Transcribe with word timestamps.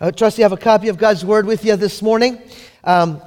I 0.00 0.10
trust 0.10 0.38
you 0.38 0.42
have 0.42 0.52
a 0.52 0.56
copy 0.56 0.88
of 0.88 0.98
God's 0.98 1.24
Word 1.24 1.46
with 1.46 1.64
you 1.64 1.76
this 1.76 2.02
morning. 2.02 2.42
Um, 2.82 3.22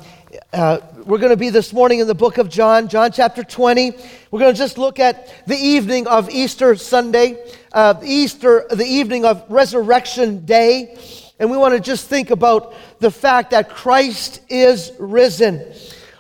uh, 0.52 0.80
we're 1.06 1.18
going 1.18 1.32
to 1.32 1.38
be 1.38 1.50
this 1.50 1.72
morning 1.72 2.00
in 2.00 2.08
the 2.08 2.14
book 2.14 2.38
of 2.40 2.50
John, 2.50 2.90
John 2.90 3.14
chapter 3.14 3.42
20. 3.42 3.92
We're 4.32 4.40
going 4.40 4.54
to 4.54 4.58
just 4.58 4.78
look 4.78 5.00
at 5.00 5.48
the 5.48 5.56
evening 5.56 6.08
of 6.08 6.30
Easter 6.30 6.76
Sunday, 6.76 7.42
uh, 7.72 7.94
Easter, 8.04 8.66
the 8.70 8.84
evening 8.84 9.24
of 9.24 9.46
Resurrection 9.48 10.46
Day. 10.46 11.00
And 11.40 11.50
we 11.50 11.56
want 11.56 11.74
to 11.74 11.80
just 11.80 12.08
think 12.08 12.32
about 12.32 12.76
the 13.00 13.12
fact 13.12 13.52
that 13.52 13.70
Christ 13.70 14.42
is 14.50 14.92
risen. 15.00 15.74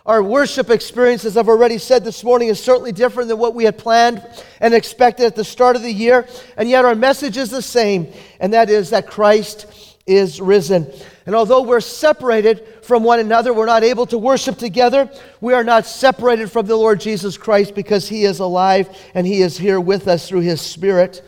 Our 0.05 0.23
worship 0.23 0.69
experience, 0.69 1.25
as 1.25 1.35
I've 1.35 1.49
already 1.49 1.77
said 1.77 2.05
this 2.05 2.23
morning, 2.23 2.47
is 2.47 2.63
certainly 2.63 2.93
different 2.93 3.27
than 3.27 3.37
what 3.37 3.53
we 3.53 3.65
had 3.65 3.77
planned 3.77 4.25
and 4.61 4.73
expected 4.73 5.25
at 5.25 5.35
the 5.35 5.43
start 5.43 5.75
of 5.75 5.81
the 5.81 5.91
year. 5.91 6.25
And 6.55 6.69
yet 6.69 6.85
our 6.85 6.95
message 6.95 7.35
is 7.35 7.49
the 7.49 7.61
same, 7.61 8.07
and 8.39 8.53
that 8.53 8.69
is 8.69 8.91
that 8.91 9.07
Christ 9.07 9.65
is 10.07 10.41
risen. 10.41 10.91
And 11.25 11.35
although 11.35 11.61
we're 11.61 11.81
separated 11.81 12.65
from 12.81 13.03
one 13.03 13.19
another, 13.19 13.53
we're 13.53 13.65
not 13.65 13.83
able 13.83 14.05
to 14.07 14.17
worship 14.17 14.57
together, 14.57 15.11
we 15.41 15.53
are 15.53 15.63
not 15.63 15.85
separated 15.85 16.49
from 16.49 16.65
the 16.65 16.75
Lord 16.75 17.01
Jesus 17.01 17.37
Christ 17.37 17.75
because 17.75 18.07
he 18.07 18.23
is 18.23 18.39
alive 18.39 18.89
and 19.13 19.27
he 19.27 19.41
is 19.41 19.57
here 19.57 19.79
with 19.79 20.07
us 20.07 20.27
through 20.27 20.39
his 20.39 20.61
Spirit. 20.61 21.21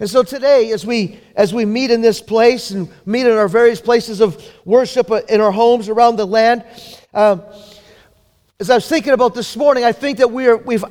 And 0.00 0.10
so 0.10 0.24
today, 0.24 0.72
as 0.72 0.84
we, 0.84 1.20
as 1.36 1.54
we 1.54 1.64
meet 1.64 1.92
in 1.92 2.00
this 2.00 2.20
place 2.20 2.72
and 2.72 2.90
meet 3.06 3.24
in 3.24 3.32
our 3.32 3.46
various 3.46 3.80
places 3.80 4.20
of 4.20 4.44
worship 4.64 5.08
in 5.28 5.40
our 5.40 5.52
homes 5.52 5.88
around 5.88 6.16
the 6.16 6.26
land, 6.26 6.64
um, 7.14 7.42
as 8.58 8.70
I 8.70 8.74
was 8.74 8.88
thinking 8.88 9.12
about 9.12 9.34
this 9.34 9.56
morning, 9.56 9.84
I 9.84 9.92
think 9.92 10.18
that 10.18 10.32
we 10.32 10.48
are, 10.48 10.56
we've, 10.56 10.84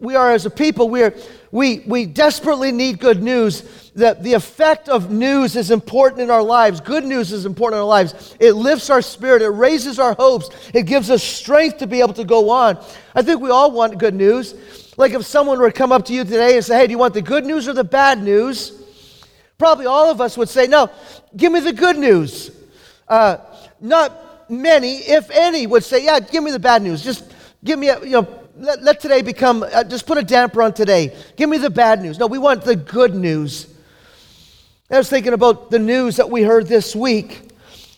we 0.00 0.14
are 0.14 0.30
as 0.30 0.46
a 0.46 0.50
people, 0.50 0.88
we, 0.88 1.02
are, 1.02 1.14
we, 1.50 1.80
we 1.80 2.06
desperately 2.06 2.70
need 2.70 3.00
good 3.00 3.22
news. 3.22 3.90
That 3.96 4.22
the 4.22 4.34
effect 4.34 4.88
of 4.88 5.10
news 5.10 5.56
is 5.56 5.72
important 5.72 6.22
in 6.22 6.30
our 6.30 6.42
lives. 6.42 6.80
Good 6.80 7.04
news 7.04 7.32
is 7.32 7.46
important 7.46 7.78
in 7.78 7.80
our 7.80 7.88
lives. 7.88 8.36
It 8.38 8.52
lifts 8.52 8.90
our 8.90 9.02
spirit, 9.02 9.42
it 9.42 9.48
raises 9.48 9.98
our 9.98 10.14
hopes, 10.14 10.50
it 10.72 10.84
gives 10.84 11.10
us 11.10 11.22
strength 11.22 11.78
to 11.78 11.88
be 11.88 12.00
able 12.00 12.14
to 12.14 12.24
go 12.24 12.50
on. 12.50 12.78
I 13.14 13.22
think 13.22 13.40
we 13.40 13.50
all 13.50 13.72
want 13.72 13.98
good 13.98 14.14
news. 14.14 14.54
Like 14.96 15.12
if 15.12 15.24
someone 15.24 15.58
were 15.58 15.70
to 15.70 15.76
come 15.76 15.90
up 15.90 16.04
to 16.06 16.12
you 16.12 16.24
today 16.24 16.56
and 16.56 16.64
say, 16.64 16.78
Hey, 16.78 16.86
do 16.86 16.92
you 16.92 16.98
want 16.98 17.14
the 17.14 17.22
good 17.22 17.44
news 17.44 17.66
or 17.66 17.72
the 17.72 17.84
bad 17.84 18.22
news? 18.22 18.72
Probably 19.56 19.86
all 19.86 20.10
of 20.10 20.20
us 20.20 20.36
would 20.36 20.48
say, 20.48 20.68
No, 20.68 20.90
give 21.36 21.52
me 21.52 21.58
the 21.60 21.72
good 21.72 21.98
news. 21.98 22.52
Uh, 23.08 23.38
not 23.80 24.50
many, 24.50 24.96
if 24.98 25.30
any, 25.30 25.66
would 25.66 25.82
say, 25.82 26.04
Yeah, 26.04 26.20
give 26.20 26.44
me 26.44 26.52
the 26.52 26.58
bad 26.60 26.82
news. 26.82 27.02
Just 27.02 27.32
give 27.64 27.78
me 27.78 27.88
a, 27.88 28.00
you 28.00 28.10
know, 28.10 28.47
let, 28.58 28.82
let 28.82 29.00
today 29.00 29.22
become, 29.22 29.62
uh, 29.62 29.84
just 29.84 30.06
put 30.06 30.18
a 30.18 30.22
damper 30.22 30.62
on 30.62 30.72
today. 30.72 31.16
Give 31.36 31.48
me 31.48 31.58
the 31.58 31.70
bad 31.70 32.02
news. 32.02 32.18
No, 32.18 32.26
we 32.26 32.38
want 32.38 32.64
the 32.64 32.76
good 32.76 33.14
news. 33.14 33.72
I 34.90 34.98
was 34.98 35.08
thinking 35.08 35.32
about 35.32 35.70
the 35.70 35.78
news 35.78 36.16
that 36.16 36.30
we 36.30 36.42
heard 36.42 36.66
this 36.66 36.96
week. 36.96 37.50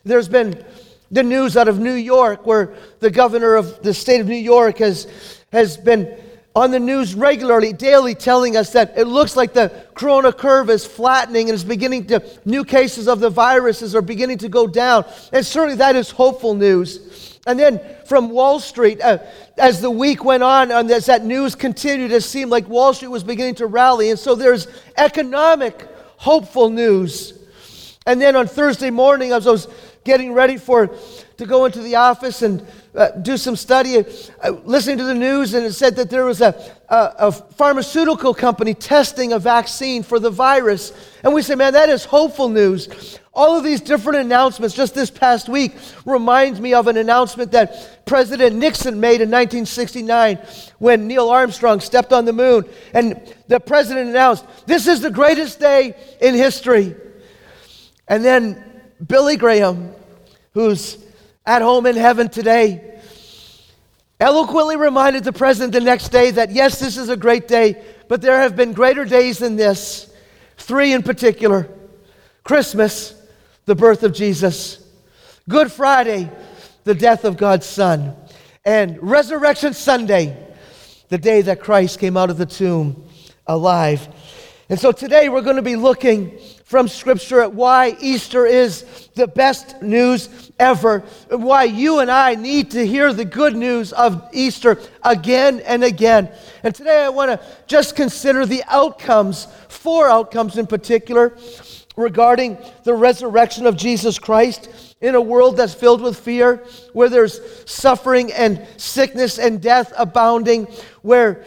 There's 0.05 0.28
been 0.28 0.64
the 1.11 1.22
news 1.22 1.56
out 1.56 1.69
of 1.69 1.78
New 1.78 1.94
York 1.94 2.47
where 2.47 2.75
the 3.00 3.11
governor 3.11 3.55
of 3.55 3.83
the 3.83 3.94
state 3.94 4.20
of 4.20 4.27
New 4.27 4.36
York 4.36 4.78
has, 4.78 5.06
has 5.53 5.77
been 5.77 6.16
on 6.55 6.72
the 6.72 6.81
news 6.81 7.14
regularly, 7.14 7.72
daily, 7.72 8.14
telling 8.14 8.56
us 8.56 8.72
that 8.72 8.94
it 8.97 9.05
looks 9.06 9.36
like 9.36 9.53
the 9.53 9.72
corona 9.94 10.33
curve 10.33 10.69
is 10.69 10.84
flattening 10.84 11.48
and 11.48 11.55
is 11.55 11.64
beginning 11.64 12.06
to, 12.06 12.22
new 12.44 12.64
cases 12.64 13.06
of 13.06 13.20
the 13.20 13.31
viruses 13.31 13.94
are 13.94 14.03
beginning 14.03 14.38
to 14.38 14.48
go 14.48 14.66
down. 14.66 15.05
And 15.33 15.47
certainly 15.47 15.77
that 15.77 15.94
is 15.94 16.11
hopeful 16.11 16.55
news. 16.55 17.30
And 17.46 17.58
then 17.58 17.80
from 18.06 18.30
Wall 18.30 18.60
Street, 18.60 19.00
uh, 19.00 19.19
as 19.56 19.80
the 19.80 19.91
week 19.91 20.24
went 20.24 20.42
on, 20.42 20.70
and 20.70 20.91
as 20.91 21.06
that 21.06 21.24
news 21.24 21.55
continued, 21.55 22.12
it 22.12 22.22
seemed 22.22 22.50
like 22.50 22.69
Wall 22.69 22.92
Street 22.92 23.08
was 23.08 23.24
beginning 23.24 23.55
to 23.56 23.66
rally. 23.66 24.10
And 24.10 24.19
so 24.19 24.34
there's 24.34 24.69
economic, 24.97 25.88
hopeful 26.16 26.69
news. 26.69 27.32
And 28.06 28.20
then 28.20 28.36
on 28.36 28.47
Thursday 28.47 28.91
morning, 28.91 29.32
as 29.32 29.47
I 29.47 29.50
was 29.50 29.69
getting 30.05 30.32
ready 30.32 30.56
for 30.56 30.94
to 31.36 31.47
go 31.47 31.64
into 31.64 31.80
the 31.80 31.97
office 31.97 32.42
and 32.42 32.66
uh, 32.94 33.10
do 33.10 33.36
some 33.36 33.56
study, 33.56 34.04
uh, 34.42 34.50
listening 34.64 34.98
to 34.98 35.04
the 35.04 35.14
news, 35.14 35.54
and 35.54 35.64
it 35.64 35.72
said 35.72 35.97
that 35.97 36.10
there 36.10 36.25
was 36.25 36.41
a, 36.42 36.76
a, 36.91 37.15
a, 37.19 37.33
pharmaceutical 37.33 38.34
company 38.34 38.75
testing 38.75 39.33
a 39.33 39.39
vaccine 39.39 40.03
for 40.03 40.19
the 40.19 40.31
virus. 40.31 40.93
And 41.23 41.33
we 41.33 41.43
say, 41.43 41.55
man, 41.55 41.73
that 41.75 41.89
is 41.89 42.05
hopeful 42.05 42.49
news. 42.49 43.19
All 43.33 43.56
of 43.56 43.62
these 43.62 43.81
different 43.81 44.19
announcements 44.19 44.75
just 44.75 44.93
this 44.93 45.09
past 45.09 45.49
week 45.49 45.77
reminds 46.05 46.61
me 46.61 46.75
of 46.75 46.89
an 46.89 46.97
announcement 46.97 47.53
that 47.53 48.05
President 48.06 48.56
Nixon 48.56 48.99
made 48.99 49.21
in 49.21 49.31
1969 49.31 50.39
when 50.78 51.06
Neil 51.06 51.31
Armstrong 51.31 51.78
stepped 51.78 52.12
on 52.12 52.25
the 52.25 52.33
moon. 52.33 52.65
And 52.93 53.34
the 53.47 53.61
president 53.61 54.09
announced, 54.09 54.45
This 54.67 54.89
is 54.89 55.01
the 55.01 55.12
greatest 55.12 55.61
day 55.61 55.95
in 56.21 56.34
history. 56.34 56.97
And 58.09 58.25
then 58.25 58.65
Billy 59.07 59.37
Graham, 59.37 59.95
who's 60.55 60.99
at 61.47 61.62
home 61.62 61.87
in 61.87 61.95
heaven 61.95 62.28
today, 62.28 63.00
eloquently 64.20 64.76
reminded 64.76 65.25
the 65.25 65.32
president 65.32 65.72
the 65.72 65.81
next 65.81 66.10
day 66.10 66.31
that 66.31 66.53
yes, 66.53 66.78
this 66.78 66.97
is 66.97 67.08
a 67.08 67.16
great 67.16 67.48
day, 67.48 67.82
but 68.06 68.20
there 68.20 68.41
have 68.41 68.54
been 68.54 68.72
greater 68.72 69.04
days 69.04 69.38
than 69.38 69.56
this. 69.56 70.12
Three 70.58 70.92
in 70.92 71.03
particular 71.03 71.69
Christmas, 72.44 73.14
the 73.64 73.75
birth 73.75 74.03
of 74.03 74.12
Jesus, 74.12 74.86
Good 75.48 75.72
Friday, 75.72 76.30
the 76.84 76.94
death 76.94 77.25
of 77.25 77.36
God's 77.36 77.66
Son, 77.66 78.14
and 78.64 78.98
Resurrection 79.03 79.72
Sunday, 79.72 80.36
the 81.09 81.19
day 81.19 81.41
that 81.42 81.60
Christ 81.60 81.98
came 81.98 82.16
out 82.16 82.30
of 82.30 82.36
the 82.36 82.47
tomb 82.47 83.09
alive. 83.47 84.09
And 84.70 84.78
so 84.78 84.92
today 84.92 85.28
we're 85.28 85.41
going 85.41 85.56
to 85.56 85.62
be 85.62 85.75
looking 85.75 86.38
from 86.64 86.86
Scripture 86.86 87.41
at 87.41 87.53
why 87.53 87.97
Easter 88.00 88.47
is 88.47 89.08
the 89.16 89.26
best 89.26 89.82
news 89.82 90.53
ever, 90.60 91.03
and 91.28 91.42
why 91.42 91.64
you 91.64 91.98
and 91.98 92.08
I 92.08 92.36
need 92.36 92.70
to 92.70 92.86
hear 92.86 93.12
the 93.12 93.25
good 93.25 93.56
news 93.56 93.92
of 93.92 94.28
Easter 94.32 94.78
again 95.03 95.59
and 95.66 95.82
again. 95.82 96.30
And 96.62 96.72
today 96.72 97.03
I 97.03 97.09
want 97.09 97.32
to 97.32 97.44
just 97.66 97.97
consider 97.97 98.47
the 98.47 98.62
outcomes, 98.69 99.48
four 99.69 100.09
outcomes 100.09 100.56
in 100.56 100.69
particular, 100.69 101.36
regarding 101.97 102.56
the 102.84 102.94
resurrection 102.94 103.66
of 103.66 103.76
Jesus 103.76 104.20
Christ 104.20 104.69
in 105.00 105.16
a 105.16 105.20
world 105.20 105.56
that's 105.56 105.75
filled 105.75 106.00
with 106.00 106.16
fear, 106.16 106.64
where 106.92 107.09
there's 107.09 107.41
suffering 107.69 108.32
and 108.32 108.64
sickness 108.76 109.36
and 109.36 109.60
death 109.60 109.92
abounding, 109.98 110.66
where 111.03 111.44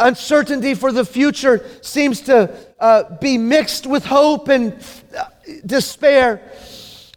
uncertainty 0.00 0.74
for 0.74 0.92
the 0.92 1.04
future 1.04 1.64
seems 1.82 2.22
to 2.22 2.54
uh, 2.80 3.16
be 3.16 3.38
mixed 3.38 3.86
with 3.86 4.04
hope 4.04 4.48
and 4.48 4.74
uh, 5.16 5.24
despair. 5.64 6.42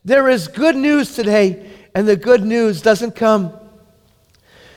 There 0.05 0.29
is 0.29 0.47
good 0.47 0.75
news 0.75 1.15
today, 1.15 1.71
and 1.95 2.07
the 2.07 2.17
good 2.17 2.43
news 2.43 2.81
doesn't 2.81 3.15
come 3.15 3.53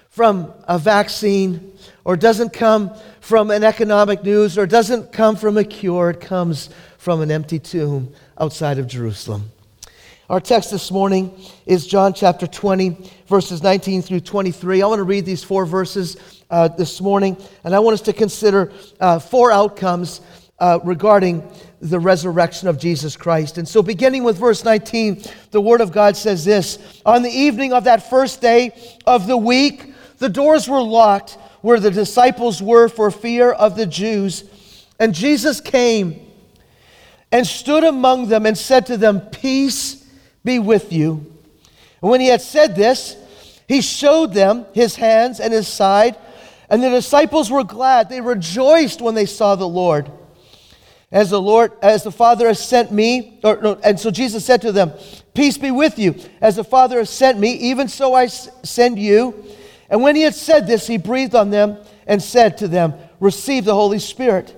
from 0.09 0.53
a 0.67 0.79
vaccine 0.79 1.73
or 2.05 2.17
doesn't 2.17 2.53
come 2.53 2.95
from 3.21 3.51
an 3.51 3.65
economic 3.65 4.23
news 4.23 4.57
or 4.57 4.67
doesn't 4.67 5.13
come 5.13 5.37
from 5.37 5.59
a 5.59 5.65
cure. 5.65 6.11
It 6.11 6.21
comes 6.21 6.71
from 6.97 7.21
an 7.21 7.31
empty 7.31 7.59
tomb 7.59 8.13
outside 8.39 8.79
of 8.79 8.87
Jerusalem. 8.87 9.51
Our 10.31 10.41
text 10.41 10.71
this 10.71 10.91
morning 10.91 11.39
is 11.67 11.87
John 11.87 12.13
chapter 12.13 12.47
20, 12.47 13.11
verses 13.29 13.63
19 13.63 14.03
through 14.03 14.21
23. 14.21 14.83
I 14.83 14.87
want 14.87 14.99
to 14.99 15.05
read 15.05 15.25
these 15.25 15.45
four 15.45 15.67
verses 15.67 16.36
uh, 16.51 16.69
this 16.69 17.01
morning, 17.01 17.37
and 17.65 17.75
I 17.75 17.79
want 17.79 17.95
us 17.95 18.01
to 18.03 18.13
consider 18.13 18.73
uh, 19.01 19.19
four 19.19 19.51
outcomes 19.51 20.21
uh, 20.59 20.79
regarding 20.85 21.49
the 21.81 21.99
resurrection 21.99 22.69
of 22.69 22.79
Jesus 22.79 23.17
Christ. 23.17 23.59
And 23.59 23.69
so, 23.69 23.83
beginning 23.83 24.25
with 24.25 24.39
verse 24.39 24.65
19, 24.65 25.23
the 25.51 25.61
Word 25.61 25.81
of 25.81 25.93
God 25.93 26.17
says 26.17 26.45
this 26.45 27.03
On 27.05 27.23
the 27.23 27.31
evening 27.31 27.73
of 27.73 27.85
that 27.85 28.09
first 28.09 28.41
day 28.41 28.71
of 29.07 29.27
the 29.27 29.37
week, 29.37 29.93
the 30.19 30.29
doors 30.29 30.69
were 30.69 30.83
locked 30.83 31.39
where 31.61 31.81
the 31.81 31.91
disciples 31.91 32.63
were 32.63 32.89
for 32.89 33.11
fear 33.11 33.51
of 33.51 33.77
the 33.77 33.87
Jews. 33.87 34.45
And 34.99 35.15
Jesus 35.15 35.61
came 35.61 36.21
and 37.31 37.47
stood 37.47 37.85
among 37.85 38.29
them 38.29 38.47
and 38.47 38.57
said 38.57 38.87
to 38.87 38.97
them, 38.97 39.21
Peace 39.21 40.07
be 40.45 40.59
with 40.59 40.93
you. 40.93 41.27
And 42.01 42.11
when 42.11 42.21
he 42.21 42.29
had 42.29 42.41
said 42.41 42.77
this, 42.77 43.17
he 43.69 43.81
showed 43.81 44.33
them 44.33 44.65
his 44.73 44.97
hands 44.97 45.41
and 45.41 45.53
his 45.53 45.67
side, 45.67 46.17
and 46.69 46.83
the 46.83 46.91
disciples 46.91 47.51
were 47.51 47.65
glad. 47.65 48.09
They 48.09 48.21
rejoiced 48.21 49.01
when 49.01 49.15
they 49.15 49.27
saw 49.27 49.55
the 49.55 49.69
Lord. 49.69 50.11
As 51.13 51.31
the 51.31 51.41
Lord, 51.41 51.73
as 51.83 52.03
the 52.03 52.11
Father 52.11 52.49
has 52.49 52.65
sent 52.65 52.91
me, 52.91 53.39
or, 53.45 53.61
no, 53.63 53.75
and 53.85 53.99
so 53.99 54.11
Jesus 54.11 54.45
said 54.45 54.63
to 54.63 54.73
them, 54.73 54.93
Peace 55.35 55.57
be 55.57 55.71
with 55.71 55.99
you. 55.99 56.17
As 56.41 56.57
the 56.57 56.65
Father 56.65 56.99
has 56.99 57.11
sent 57.11 57.39
me, 57.39 57.53
even 57.53 57.89
so 57.89 58.15
I 58.15 58.27
send 58.27 58.99
you. 58.99 59.45
And 59.89 60.03
when 60.03 60.17
he 60.17 60.23
had 60.23 60.35
said 60.35 60.67
this, 60.67 60.87
he 60.87 60.99
breathed 60.99 61.35
on 61.35 61.51
them 61.51 61.79
and 62.07 62.21
said 62.21 62.59
to 62.59 62.69
them, 62.69 62.95
Receive 63.21 63.65
the 63.65 63.75
Holy 63.75 64.01
Spirit. 64.01 64.53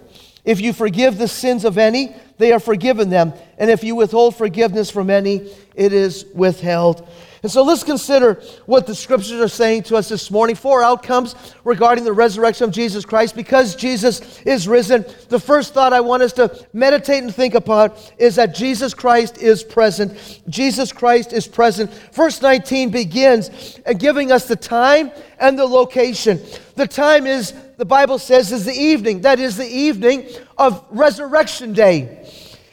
If 0.45 0.61
you 0.61 0.73
forgive 0.73 1.19
the 1.19 1.29
sins 1.29 1.67
of 1.67 1.77
any, 1.77 2.15
they 2.38 2.52
are 2.52 2.61
forgiven 2.61 3.11
them. 3.11 3.32
And 3.58 3.70
if 3.70 3.85
you 3.85 3.94
withhold 3.94 4.37
forgiveness 4.37 4.90
from 4.90 5.11
any, 5.11 5.50
it 5.75 5.93
is 5.93 6.25
withheld. 6.35 7.08
And 7.43 7.52
so 7.52 7.62
let's 7.62 7.85
consider 7.85 8.35
what 8.67 8.87
the 8.87 8.94
scriptures 8.94 9.40
are 9.40 9.49
saying 9.49 9.85
to 9.85 9.96
us 9.96 10.08
this 10.08 10.31
morning. 10.31 10.56
Four 10.56 10.82
outcomes 10.82 11.37
regarding 11.62 12.05
the 12.05 12.12
resurrection 12.12 12.64
of 12.64 12.73
Jesus 12.73 13.05
Christ. 13.05 13.37
Because 13.37 13.76
Jesus 13.76 14.40
is 14.43 14.67
risen, 14.67 15.05
the 15.29 15.38
first 15.38 15.73
thought 15.73 15.93
I 15.93 16.00
want 16.00 16.23
us 16.25 16.32
to 16.35 16.67
meditate 16.73 17.23
and 17.23 17.32
think 17.32 17.55
about 17.55 18.12
is 18.19 18.37
that 18.37 18.55
Jesus 18.55 18.93
Christ 18.93 19.38
is 19.38 19.62
present. 19.62 20.40
Jesus 20.49 20.93
Christ 20.93 21.32
is 21.32 21.46
present. 21.46 21.93
Verse 22.12 22.43
19 22.43 22.90
begins 22.90 23.79
uh, 23.87 23.93
giving 23.93 24.32
us 24.32 24.49
the 24.49 24.56
time 24.56 25.12
and 25.38 25.56
the 25.56 25.67
location. 25.67 26.40
The 26.75 26.88
time 26.88 27.26
is, 27.26 27.55
the 27.79 27.85
Bible 27.85 28.19
says, 28.19 28.51
is 28.51 28.65
the 28.65 28.75
evening. 28.75 29.21
That 29.21 29.39
is 29.39 29.57
the 29.57 29.67
evening 29.67 30.29
of 30.59 30.85
Resurrection 30.91 31.73
Day. 31.73 32.29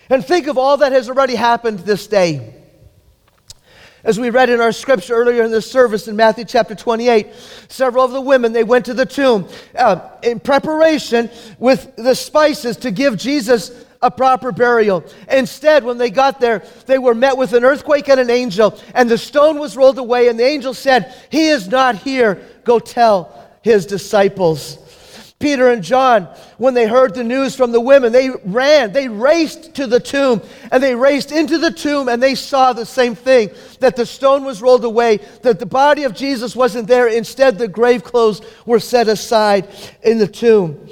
And 0.09 0.25
think 0.25 0.47
of 0.47 0.57
all 0.57 0.77
that 0.77 0.91
has 0.91 1.09
already 1.09 1.35
happened 1.35 1.79
this 1.79 2.07
day. 2.07 2.53
As 4.03 4.19
we 4.19 4.31
read 4.31 4.49
in 4.49 4.61
our 4.61 4.71
scripture 4.71 5.13
earlier 5.13 5.43
in 5.43 5.51
this 5.51 5.69
service 5.69 6.07
in 6.07 6.15
Matthew 6.15 6.43
chapter 6.45 6.73
28, 6.73 7.27
several 7.67 8.03
of 8.03 8.11
the 8.11 8.21
women, 8.21 8.51
they 8.51 8.63
went 8.63 8.85
to 8.85 8.95
the 8.95 9.05
tomb 9.05 9.47
uh, 9.77 10.09
in 10.23 10.39
preparation 10.39 11.29
with 11.59 11.95
the 11.95 12.15
spices 12.15 12.77
to 12.77 12.89
give 12.89 13.15
Jesus 13.15 13.85
a 14.01 14.09
proper 14.09 14.51
burial. 14.51 15.03
Instead, 15.29 15.83
when 15.83 15.99
they 15.99 16.09
got 16.09 16.39
there, 16.39 16.63
they 16.87 16.97
were 16.97 17.15
met 17.15 17.37
with 17.37 17.53
an 17.53 17.63
earthquake 17.63 18.09
and 18.09 18.19
an 18.19 18.31
angel, 18.31 18.79
and 18.95 19.09
the 19.09 19.17
stone 19.19 19.59
was 19.59 19.77
rolled 19.77 19.99
away, 19.99 20.29
and 20.29 20.39
the 20.39 20.45
angel 20.45 20.73
said, 20.73 21.13
He 21.29 21.47
is 21.47 21.67
not 21.67 21.95
here. 21.95 22.41
Go 22.63 22.79
tell 22.79 23.49
his 23.61 23.85
disciples. 23.87 24.79
Peter 25.39 25.69
and 25.69 25.83
John, 25.83 26.23
when 26.57 26.73
they 26.73 26.87
heard 26.87 27.13
the 27.13 27.23
news 27.23 27.55
from 27.55 27.73
the 27.73 27.81
women, 27.81 28.13
they 28.13 28.29
ran, 28.45 28.93
they 28.93 29.09
raced 29.09 29.75
to 29.75 29.85
the 29.85 29.99
tomb, 29.99 30.41
and 30.71 30.81
they 30.81 30.95
raced 30.95 31.31
into 31.31 31.57
the 31.57 31.71
tomb, 31.71 32.07
and 32.07 32.23
they 32.23 32.35
saw 32.35 32.71
the 32.71 32.85
same 32.85 33.15
thing 33.15 33.49
that 33.81 33.97
the 33.97 34.05
stone 34.05 34.45
was 34.45 34.61
rolled 34.61 34.85
away, 34.85 35.17
that 35.43 35.59
the 35.59 35.65
body 35.65 36.03
of 36.03 36.15
Jesus 36.15 36.55
wasn't 36.55 36.87
there. 36.87 37.07
Instead, 37.07 37.57
the 37.57 37.67
grave 37.67 38.03
clothes 38.03 38.41
were 38.65 38.79
set 38.79 39.09
aside 39.09 39.67
in 40.03 40.19
the 40.19 40.27
tomb. 40.27 40.89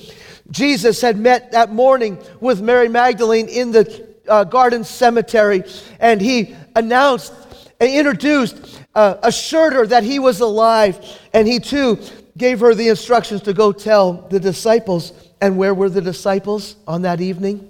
Jesus 0.52 1.00
had 1.00 1.18
met 1.18 1.54
that 1.54 1.72
morning 1.72 2.22
with 2.42 2.62
Mary 2.62 2.90
Magdalene 2.90 3.48
in 3.48 3.72
the 3.72 4.08
uh, 4.28 4.44
garden 4.44 4.84
cemetery, 4.84 5.64
and 6.02 6.20
he 6.20 6.54
announced 6.76 7.34
and 7.80 7.90
introduced, 7.90 8.82
uh, 8.94 9.16
assured 9.24 9.74
her 9.74 9.88
that 9.88 10.04
he 10.04 10.20
was 10.20 10.42
alive, 10.42 11.00
and 11.34 11.48
he 11.48 11.60
too 11.60 11.98
gave 12.38 12.60
her 12.62 12.74
the 12.74 12.90
instructions 12.90 13.42
to 13.44 13.54
go 13.54 13.72
tell 13.72 14.14
the 14.14 14.40
disciples. 14.40 15.14
And 15.42 15.58
where 15.58 15.74
were 15.74 15.90
the 15.90 16.02
disciples 16.02 16.76
on 16.88 17.04
that 17.04 17.22
evening? 17.22 17.70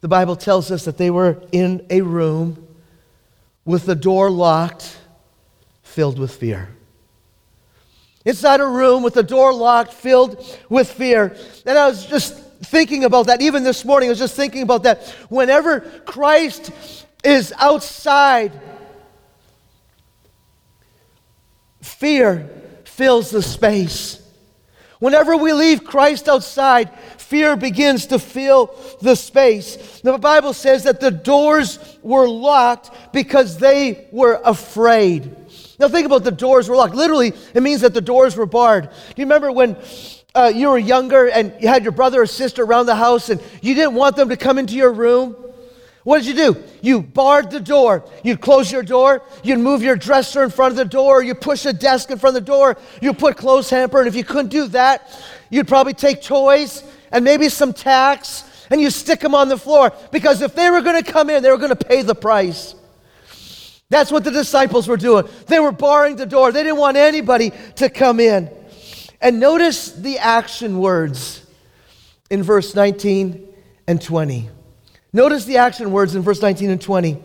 The 0.00 0.08
Bible 0.08 0.36
tells 0.36 0.70
us 0.70 0.84
that 0.84 0.98
they 0.98 1.10
were 1.10 1.42
in 1.52 1.86
a 1.90 2.02
room 2.02 2.66
with 3.64 3.86
the 3.86 3.94
door 3.94 4.30
locked, 4.30 4.98
filled 5.82 6.18
with 6.18 6.34
fear. 6.34 6.68
Inside 8.24 8.60
a 8.60 8.66
room 8.66 9.02
with 9.02 9.14
the 9.14 9.22
door 9.22 9.52
locked, 9.52 9.92
filled 9.92 10.44
with 10.68 10.90
fear. 10.90 11.36
And 11.66 11.78
I 11.78 11.88
was 11.88 12.06
just 12.06 12.36
thinking 12.62 13.04
about 13.04 13.26
that. 13.26 13.40
Even 13.42 13.64
this 13.64 13.84
morning, 13.84 14.08
I 14.08 14.10
was 14.10 14.18
just 14.18 14.36
thinking 14.36 14.62
about 14.62 14.84
that. 14.84 15.08
Whenever 15.28 15.80
Christ 15.80 16.70
is 17.24 17.52
outside, 17.58 18.52
fear 21.80 22.61
fills 22.96 23.30
the 23.30 23.42
space. 23.42 24.20
Whenever 24.98 25.36
we 25.36 25.52
leave 25.52 25.82
Christ 25.82 26.28
outside, 26.28 26.90
fear 27.18 27.56
begins 27.56 28.06
to 28.06 28.18
fill 28.18 28.72
the 29.00 29.16
space. 29.16 30.00
The 30.00 30.16
Bible 30.16 30.52
says 30.52 30.84
that 30.84 31.00
the 31.00 31.10
doors 31.10 31.78
were 32.02 32.28
locked 32.28 33.12
because 33.12 33.58
they 33.58 34.06
were 34.12 34.40
afraid. 34.44 35.34
Now, 35.80 35.88
think 35.88 36.06
about 36.06 36.22
the 36.22 36.30
doors 36.30 36.68
were 36.68 36.76
locked. 36.76 36.94
Literally, 36.94 37.32
it 37.54 37.62
means 37.62 37.80
that 37.80 37.94
the 37.94 38.00
doors 38.00 38.36
were 38.36 38.46
barred. 38.46 38.84
Do 38.84 39.14
you 39.16 39.24
remember 39.24 39.50
when 39.50 39.76
uh, 40.34 40.52
you 40.54 40.68
were 40.68 40.78
younger 40.78 41.28
and 41.28 41.52
you 41.60 41.66
had 41.66 41.82
your 41.82 41.92
brother 41.92 42.22
or 42.22 42.26
sister 42.26 42.62
around 42.62 42.86
the 42.86 42.94
house 42.94 43.28
and 43.28 43.42
you 43.60 43.74
didn't 43.74 43.94
want 43.94 44.14
them 44.14 44.28
to 44.28 44.36
come 44.36 44.58
into 44.58 44.74
your 44.74 44.92
room? 44.92 45.34
What 46.04 46.22
did 46.22 46.26
you 46.26 46.52
do? 46.52 46.62
You 46.80 47.02
barred 47.02 47.50
the 47.50 47.60
door. 47.60 48.04
You'd 48.24 48.40
close 48.40 48.72
your 48.72 48.82
door. 48.82 49.22
You'd 49.44 49.60
move 49.60 49.82
your 49.82 49.94
dresser 49.94 50.42
in 50.42 50.50
front 50.50 50.72
of 50.72 50.76
the 50.76 50.84
door. 50.84 51.22
You 51.22 51.34
push 51.34 51.64
a 51.64 51.72
desk 51.72 52.10
in 52.10 52.18
front 52.18 52.36
of 52.36 52.44
the 52.44 52.50
door. 52.50 52.76
You 53.00 53.14
put 53.14 53.36
clothes 53.36 53.70
hamper. 53.70 53.98
And 53.98 54.08
if 54.08 54.16
you 54.16 54.24
couldn't 54.24 54.48
do 54.48 54.66
that, 54.68 55.22
you'd 55.48 55.68
probably 55.68 55.94
take 55.94 56.20
toys 56.20 56.82
and 57.12 57.24
maybe 57.24 57.48
some 57.48 57.72
tacks 57.72 58.44
and 58.70 58.80
you 58.80 58.90
stick 58.90 59.20
them 59.20 59.34
on 59.34 59.48
the 59.48 59.58
floor 59.58 59.92
because 60.10 60.40
if 60.42 60.54
they 60.54 60.70
were 60.70 60.80
going 60.80 61.02
to 61.02 61.12
come 61.12 61.30
in, 61.30 61.42
they 61.42 61.50
were 61.50 61.58
going 61.58 61.76
to 61.76 61.84
pay 61.84 62.02
the 62.02 62.14
price. 62.14 62.74
That's 63.88 64.10
what 64.10 64.24
the 64.24 64.30
disciples 64.30 64.88
were 64.88 64.96
doing. 64.96 65.28
They 65.46 65.60
were 65.60 65.72
barring 65.72 66.16
the 66.16 66.26
door. 66.26 66.50
They 66.50 66.62
didn't 66.62 66.78
want 66.78 66.96
anybody 66.96 67.52
to 67.76 67.90
come 67.90 68.18
in. 68.18 68.50
And 69.20 69.38
notice 69.38 69.92
the 69.92 70.18
action 70.18 70.78
words 70.78 71.46
in 72.30 72.42
verse 72.42 72.74
19 72.74 73.46
and 73.86 74.00
20. 74.00 74.48
Notice 75.12 75.44
the 75.44 75.58
action 75.58 75.92
words 75.92 76.14
in 76.14 76.22
verse 76.22 76.40
19 76.40 76.70
and 76.70 76.80
20. 76.80 77.22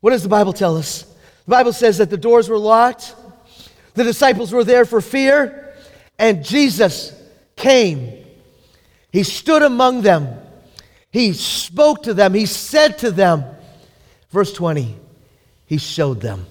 What 0.00 0.10
does 0.10 0.22
the 0.22 0.28
Bible 0.28 0.52
tell 0.52 0.76
us? 0.76 1.02
The 1.44 1.50
Bible 1.50 1.72
says 1.72 1.98
that 1.98 2.10
the 2.10 2.16
doors 2.16 2.48
were 2.48 2.58
locked, 2.58 3.14
the 3.94 4.04
disciples 4.04 4.52
were 4.52 4.64
there 4.64 4.84
for 4.84 5.00
fear, 5.00 5.74
and 6.18 6.44
Jesus 6.44 7.12
came. 7.54 8.24
He 9.12 9.22
stood 9.22 9.62
among 9.62 10.02
them, 10.02 10.28
He 11.10 11.32
spoke 11.32 12.02
to 12.04 12.14
them, 12.14 12.34
He 12.34 12.46
said 12.46 12.98
to 12.98 13.10
them. 13.10 13.44
Verse 14.30 14.52
20, 14.52 14.96
He 15.66 15.78
showed 15.78 16.20
them. 16.20 16.46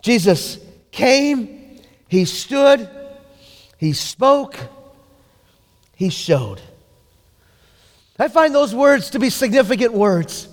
Jesus 0.00 0.58
came, 0.90 1.78
He 2.08 2.24
stood, 2.24 2.88
He 3.76 3.92
spoke, 3.92 4.56
He 5.94 6.08
showed. 6.08 6.62
I 8.20 8.28
find 8.28 8.54
those 8.54 8.74
words 8.74 9.10
to 9.10 9.18
be 9.18 9.30
significant 9.30 9.94
words. 9.94 10.46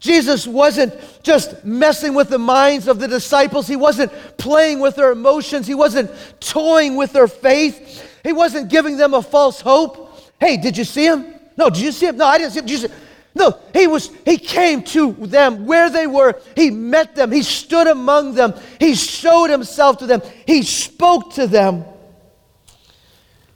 Jesus 0.00 0.44
wasn't 0.44 0.92
just 1.22 1.64
messing 1.64 2.14
with 2.14 2.28
the 2.28 2.38
minds 2.38 2.88
of 2.88 2.98
the 2.98 3.06
disciples. 3.06 3.68
He 3.68 3.76
wasn't 3.76 4.10
playing 4.38 4.80
with 4.80 4.96
their 4.96 5.12
emotions. 5.12 5.64
He 5.68 5.76
wasn't 5.76 6.10
toying 6.40 6.96
with 6.96 7.12
their 7.12 7.28
faith. 7.28 8.10
He 8.24 8.32
wasn't 8.32 8.68
giving 8.68 8.96
them 8.96 9.14
a 9.14 9.22
false 9.22 9.60
hope. 9.60 10.18
Hey, 10.40 10.56
did 10.56 10.76
you 10.76 10.82
see 10.82 11.06
him? 11.06 11.24
No, 11.56 11.70
did 11.70 11.82
you 11.82 11.92
see 11.92 12.06
him? 12.06 12.16
No, 12.16 12.26
I 12.26 12.38
didn't 12.38 12.54
see 12.54 12.58
him. 12.58 12.66
Did 12.66 12.72
you 12.72 12.88
see 12.88 12.94
No, 13.36 13.56
he 13.72 13.86
was 13.86 14.10
he 14.24 14.36
came 14.36 14.82
to 14.82 15.12
them 15.12 15.64
where 15.64 15.90
they 15.90 16.08
were. 16.08 16.40
He 16.56 16.72
met 16.72 17.14
them. 17.14 17.30
He 17.30 17.44
stood 17.44 17.86
among 17.86 18.34
them. 18.34 18.54
He 18.80 18.96
showed 18.96 19.48
himself 19.48 19.98
to 19.98 20.06
them. 20.06 20.22
He 20.44 20.64
spoke 20.64 21.34
to 21.34 21.46
them. 21.46 21.84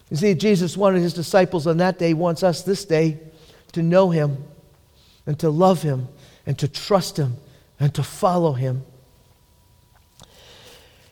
You 0.09 0.17
see, 0.17 0.35
Jesus 0.35 0.77
wanted 0.77 1.01
his 1.01 1.15
disciples 1.15 1.67
on 1.67 1.79
that 1.79 1.99
day, 1.99 2.15
wants 2.15 2.45
us 2.45 2.63
this 2.63 2.85
day 2.85 3.19
to 3.77 3.83
know 3.83 4.09
Him 4.09 4.43
and 5.27 5.39
to 5.41 5.51
love 5.51 5.83
Him 5.83 6.09
and 6.47 6.59
to 6.59 6.67
trust 6.67 7.19
Him 7.19 7.37
and 7.79 7.95
to 7.95 8.03
follow 8.03 8.55
Him. 8.55 8.85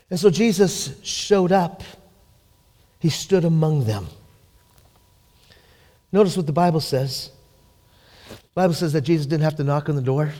And 0.08 0.18
so 0.18 0.30
Jesus 0.30 0.98
showed 1.02 1.52
up, 1.52 1.82
He 3.00 3.10
stood 3.10 3.44
among 3.44 3.84
them. 3.84 4.06
Notice 6.10 6.36
what 6.38 6.46
the 6.46 6.52
Bible 6.52 6.80
says. 6.80 7.30
The 8.28 8.36
Bible 8.54 8.74
says 8.74 8.94
that 8.94 9.02
Jesus 9.02 9.26
didn't 9.26 9.44
have 9.44 9.56
to 9.56 9.64
knock 9.64 9.90
on 9.90 9.96
the 9.96 10.02
door. 10.02 10.32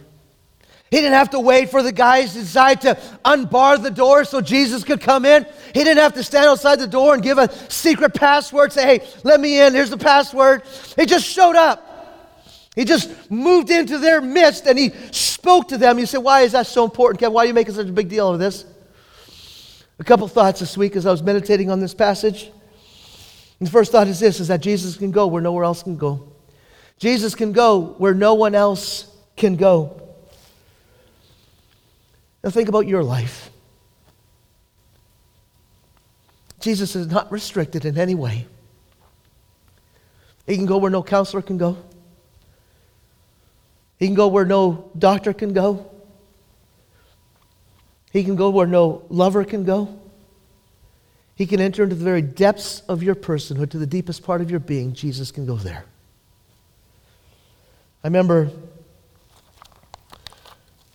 He 0.90 0.98
didn't 0.98 1.14
have 1.14 1.30
to 1.30 1.40
wait 1.40 1.70
for 1.70 1.82
the 1.82 1.92
guys 1.92 2.36
inside 2.36 2.82
to 2.82 2.96
unbar 3.24 3.82
the 3.82 3.90
door 3.90 4.24
so 4.24 4.40
Jesus 4.40 4.82
could 4.84 5.00
come 5.00 5.26
in. 5.26 5.44
He 5.74 5.84
didn't 5.84 5.98
have 5.98 6.14
to 6.14 6.22
stand 6.22 6.46
outside 6.46 6.78
the 6.78 6.86
door 6.86 7.12
and 7.12 7.22
give 7.22 7.36
a 7.36 7.52
secret 7.70 8.14
password, 8.14 8.72
say, 8.72 8.98
hey, 8.98 9.06
let 9.24 9.40
me 9.40 9.60
in, 9.60 9.74
here's 9.74 9.90
the 9.90 9.98
password. 9.98 10.62
He 10.96 11.04
just 11.04 11.26
showed 11.26 11.56
up. 11.56 11.90
He 12.74 12.84
just 12.84 13.30
moved 13.30 13.70
into 13.70 13.98
their 13.98 14.20
midst 14.20 14.66
and 14.66 14.78
he 14.78 14.90
spoke 15.12 15.68
to 15.68 15.78
them. 15.78 15.98
You 15.98 16.06
say, 16.06 16.18
why 16.18 16.42
is 16.42 16.52
that 16.52 16.66
so 16.66 16.84
important, 16.84 17.20
Kevin? 17.20 17.32
Why 17.32 17.44
are 17.44 17.46
you 17.46 17.54
making 17.54 17.74
such 17.74 17.88
a 17.88 17.92
big 17.92 18.08
deal 18.08 18.28
of 18.28 18.40
this? 18.40 18.64
A 19.98 20.04
couple 20.04 20.26
thoughts 20.26 20.60
this 20.60 20.76
week 20.76 20.96
as 20.96 21.06
I 21.06 21.12
was 21.12 21.22
meditating 21.22 21.70
on 21.70 21.78
this 21.78 21.94
passage. 21.94 22.50
And 23.60 23.68
the 23.68 23.70
first 23.70 23.92
thought 23.92 24.08
is 24.08 24.18
this 24.18 24.40
is 24.40 24.48
that 24.48 24.60
Jesus 24.60 24.96
can 24.96 25.12
go 25.12 25.28
where 25.28 25.40
nowhere 25.40 25.64
else 25.64 25.84
can 25.84 25.96
go. 25.96 26.28
Jesus 26.98 27.34
can 27.34 27.52
go 27.52 27.94
where 27.98 28.14
no 28.14 28.34
one 28.34 28.56
else 28.56 29.06
can 29.36 29.54
go. 29.54 30.00
Now 32.42 32.50
think 32.50 32.68
about 32.68 32.88
your 32.88 33.04
life. 33.04 33.50
Jesus 36.60 36.96
is 36.96 37.06
not 37.06 37.30
restricted 37.30 37.84
in 37.84 37.98
any 37.98 38.14
way. 38.14 38.46
He 40.46 40.56
can 40.56 40.66
go 40.66 40.78
where 40.78 40.90
no 40.90 41.02
counselor 41.02 41.42
can 41.42 41.56
go. 41.56 41.78
He 43.98 44.06
can 44.06 44.14
go 44.14 44.28
where 44.28 44.44
no 44.44 44.90
doctor 44.98 45.32
can 45.32 45.52
go. 45.52 45.90
He 48.12 48.24
can 48.24 48.36
go 48.36 48.50
where 48.50 48.66
no 48.66 49.04
lover 49.08 49.44
can 49.44 49.64
go. 49.64 50.00
He 51.36 51.46
can 51.46 51.60
enter 51.60 51.82
into 51.82 51.96
the 51.96 52.04
very 52.04 52.22
depths 52.22 52.80
of 52.88 53.02
your 53.02 53.16
personhood, 53.16 53.70
to 53.70 53.78
the 53.78 53.86
deepest 53.86 54.22
part 54.22 54.40
of 54.40 54.50
your 54.50 54.60
being. 54.60 54.92
Jesus 54.92 55.32
can 55.32 55.46
go 55.46 55.56
there. 55.56 55.84
I 58.04 58.06
remember, 58.06 58.50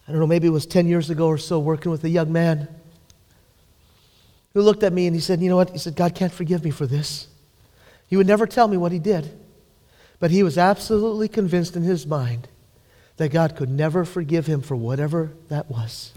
I 0.08 0.12
don't 0.12 0.20
know, 0.20 0.28
maybe 0.28 0.48
it 0.48 0.52
was 0.52 0.66
10 0.66 0.88
years 0.88 1.10
ago 1.10 1.28
or 1.28 1.38
so, 1.38 1.60
working 1.60 1.92
with 1.92 2.04
a 2.06 2.10
young 2.10 2.32
man 2.32 2.70
who 4.54 4.62
looked 4.62 4.84
at 4.84 4.94
me 4.94 5.08
and 5.08 5.16
he 5.16 5.22
said, 5.22 5.42
You 5.42 5.50
know 5.50 5.58
what? 5.58 5.72
He 5.72 5.78
said, 5.78 5.96
God 5.96 6.16
can't 6.16 6.32
forgive 6.32 6.64
me 6.64 6.72
for 6.72 6.88
this. 6.88 7.28
He 8.08 8.16
would 8.16 8.28
never 8.28 8.48
tell 8.48 8.68
me 8.68 8.78
what 8.78 8.92
he 8.92 9.00
did, 9.00 9.38
but 10.20 10.32
he 10.32 10.42
was 10.42 10.58
absolutely 10.58 11.28
convinced 11.28 11.76
in 11.76 11.84
his 11.84 12.08
mind 12.08 12.48
that 13.20 13.34
God 13.34 13.58
could 13.58 13.70
never 13.70 14.06
forgive 14.06 14.48
him 14.48 14.62
for 14.62 14.78
whatever 14.78 15.34
that 15.50 15.70
was. 15.70 16.14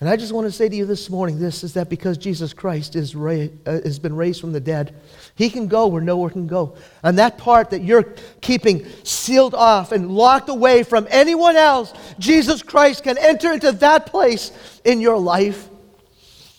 And 0.00 0.08
I 0.08 0.16
just 0.16 0.32
want 0.32 0.46
to 0.46 0.52
say 0.52 0.70
to 0.70 0.74
you 0.74 0.86
this 0.86 1.10
morning 1.10 1.38
this 1.38 1.62
is 1.62 1.74
that 1.74 1.90
because 1.90 2.16
Jesus 2.16 2.54
Christ 2.54 2.96
is 2.96 3.14
ra- 3.14 3.48
uh, 3.66 3.72
has 3.82 3.98
been 3.98 4.16
raised 4.16 4.40
from 4.40 4.52
the 4.52 4.60
dead, 4.60 4.94
he 5.34 5.50
can 5.50 5.68
go 5.68 5.86
where 5.88 6.00
no 6.00 6.16
one 6.16 6.30
can 6.30 6.46
go. 6.46 6.76
And 7.02 7.18
that 7.18 7.36
part 7.36 7.70
that 7.70 7.82
you're 7.82 8.04
keeping 8.40 8.86
sealed 9.04 9.54
off 9.54 9.92
and 9.92 10.10
locked 10.10 10.48
away 10.48 10.82
from 10.82 11.06
anyone 11.10 11.56
else, 11.56 11.92
Jesus 12.18 12.62
Christ 12.62 13.04
can 13.04 13.18
enter 13.18 13.52
into 13.52 13.72
that 13.72 14.06
place 14.06 14.80
in 14.82 15.02
your 15.02 15.18
life. 15.18 15.68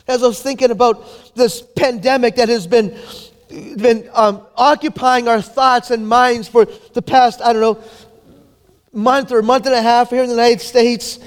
As 0.08 0.22
I 0.22 0.28
was 0.28 0.44
thinking 0.44 0.70
about 0.70 1.34
this 1.34 1.64
pandemic 1.76 2.36
that 2.36 2.50
has 2.50 2.68
been, 2.68 2.96
been 3.50 4.08
um, 4.14 4.46
occupying 4.56 5.28
our 5.28 5.42
thoughts 5.42 5.90
and 5.90 6.08
minds 6.08 6.48
for 6.48 6.66
the 6.94 7.02
past, 7.02 7.42
I 7.42 7.54
don't 7.54 7.62
know, 7.64 7.84
month 8.92 9.32
or 9.32 9.42
month 9.42 9.66
and 9.66 9.76
a 9.76 9.82
half 9.82 10.10
here 10.10 10.24
in 10.24 10.30
the 10.30 10.36
United 10.36 10.62
States. 10.62 11.20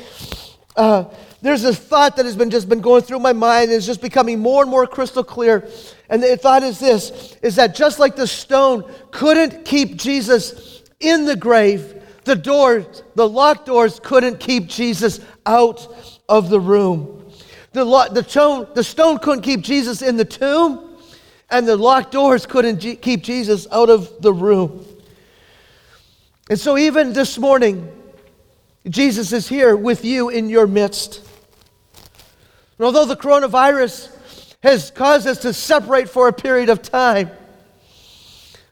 Uh, 0.77 1.05
there's 1.43 1.65
a 1.65 1.75
thought 1.75 2.17
that 2.17 2.25
has 2.25 2.37
been 2.37 2.51
just 2.51 2.69
been 2.69 2.81
going 2.81 3.03
through 3.03 3.19
my 3.19 3.33
mind 3.33 3.71
and 3.71 3.73
it's 3.73 3.87
just 3.87 4.01
becoming 4.01 4.39
more 4.39 4.63
and 4.63 4.71
more 4.71 4.87
crystal 4.87 5.25
clear. 5.25 5.69
And 6.09 6.23
the 6.23 6.37
thought 6.37 6.63
is 6.63 6.79
this 6.79 7.37
is 7.43 7.57
that 7.57 7.75
just 7.75 7.99
like 7.99 8.15
the 8.15 8.27
stone 8.27 8.91
couldn't 9.11 9.65
keep 9.65 9.97
Jesus 9.97 10.83
in 11.01 11.25
the 11.25 11.37
grave, 11.37 12.03
the 12.25 12.37
doors, 12.37 13.03
the 13.17 13.29
locked 13.29 13.67
doors 13.67 14.01
couldn't 14.01 14.39
keep 14.39 14.69
Jesus 14.69 15.21
out 15.45 15.87
of 16.29 16.49
the 16.49 16.61
room. 16.61 17.19
The, 17.73 17.85
lo- 17.85 18.09
the, 18.09 18.23
stone, 18.23 18.69
the 18.75 18.85
stone 18.85 19.19
couldn't 19.19 19.43
keep 19.43 19.63
Jesus 19.63 20.03
in 20.03 20.17
the 20.17 20.25
tomb, 20.25 20.97
and 21.51 21.67
the 21.67 21.77
locked 21.77 22.13
doors 22.13 22.47
couldn't 22.47 22.81
G- 22.81 22.97
keep 22.97 23.23
Jesus 23.23 23.67
out 23.73 23.89
of 23.89 24.21
the 24.21 24.33
room. 24.33 24.85
And 26.53 26.61
so, 26.61 26.77
even 26.77 27.15
this 27.15 27.39
morning, 27.39 27.91
Jesus 28.87 29.33
is 29.33 29.49
here 29.49 29.75
with 29.75 30.05
you 30.05 30.29
in 30.29 30.51
your 30.51 30.67
midst. 30.67 31.27
And 32.77 32.85
although 32.85 33.07
the 33.07 33.17
coronavirus 33.17 34.15
has 34.63 34.91
caused 34.91 35.27
us 35.27 35.39
to 35.39 35.55
separate 35.55 36.11
for 36.11 36.29
a 36.29 36.33
period 36.35 36.69
of 36.69 36.83
time, 36.83 37.31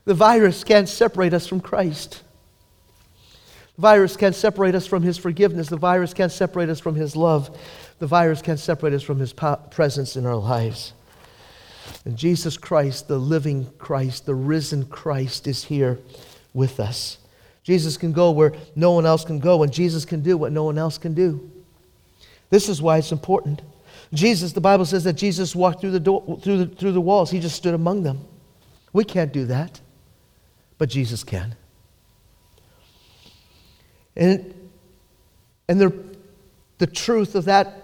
the 0.04 0.12
virus 0.12 0.62
can't 0.62 0.90
separate 0.90 1.32
us 1.32 1.46
from 1.46 1.62
Christ. 1.62 2.22
The 3.76 3.80
virus 3.80 4.14
can't 4.14 4.34
separate 4.34 4.75
us 4.75 4.87
from 4.87 5.02
His 5.02 5.16
forgiveness. 5.16 5.70
The 5.70 5.78
virus 5.78 6.12
can't 6.12 6.32
separate 6.32 6.68
us 6.68 6.80
from 6.80 6.96
His 6.96 7.16
love. 7.16 7.58
The 7.99 8.06
virus 8.06 8.42
can't 8.42 8.60
separate 8.60 8.92
us 8.92 9.02
from 9.02 9.20
His 9.20 9.32
presence 9.32 10.16
in 10.16 10.26
our 10.26 10.37
lives. 10.37 10.92
And 12.04 12.14
Jesus 12.18 12.58
Christ, 12.58 13.08
the 13.08 13.16
living 13.16 13.70
Christ, 13.78 14.26
the 14.26 14.34
risen 14.34 14.84
Christ, 14.84 15.46
is 15.46 15.64
here 15.64 15.99
with 16.52 16.78
us. 16.78 17.16
Jesus 17.62 17.97
can 17.97 18.12
go 18.12 18.31
where 18.31 18.52
no 18.75 18.93
one 18.93 19.07
else 19.07 19.25
can 19.25 19.38
go, 19.38 19.62
and 19.62 19.73
Jesus 19.73 20.05
can 20.05 20.23
do 20.23 20.37
what 20.37 20.52
no 20.52 20.64
one 20.64 20.79
else 20.79 20.99
can 20.99 21.14
do. 21.14 21.50
This 22.49 22.69
is 22.69 22.81
why 22.81 22.99
it's 22.99 23.12
important. 23.12 23.62
Jesus, 24.12 24.52
the 24.52 24.61
Bible 24.61 24.85
says 24.85 25.05
that 25.05 25.12
Jesus 25.12 25.55
walked 25.55 25.81
through 25.81 25.93
the, 25.93 26.00
door, 26.00 26.38
through 26.43 26.64
the, 26.64 26.67
through 26.67 26.93
the 26.93 27.00
walls, 27.00 27.31
he 27.31 27.38
just 27.38 27.57
stood 27.57 27.75
among 27.75 28.02
them. 28.02 28.21
We 28.93 29.05
can't 29.05 29.33
do 29.33 29.47
that, 29.47 29.81
but 30.79 30.88
Jesus 30.88 31.23
can. 31.23 31.55
And, 34.17 34.52
and 35.69 35.81
the, 35.81 35.95
the 36.79 36.88
truth 36.88 37.37
of 37.37 37.45
that 37.45 37.81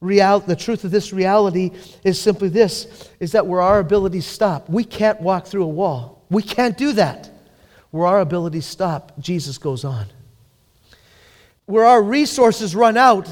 reality, 0.00 0.46
the 0.46 0.56
truth 0.56 0.84
of 0.84 0.90
this 0.90 1.12
reality 1.12 1.72
is 2.04 2.20
simply 2.20 2.48
this 2.48 3.08
is 3.18 3.32
that 3.32 3.46
where 3.46 3.60
our 3.60 3.80
abilities 3.80 4.26
stop, 4.26 4.68
we 4.68 4.84
can't 4.84 5.20
walk 5.20 5.46
through 5.46 5.64
a 5.64 5.68
wall. 5.68 6.24
We 6.30 6.42
can't 6.42 6.78
do 6.78 6.92
that. 6.92 7.30
Where 7.90 8.06
our 8.06 8.20
abilities 8.20 8.66
stop, 8.66 9.12
Jesus 9.18 9.58
goes 9.58 9.84
on. 9.84 10.06
Where 11.66 11.84
our 11.84 12.02
resources 12.02 12.74
run 12.74 12.96
out, 12.96 13.28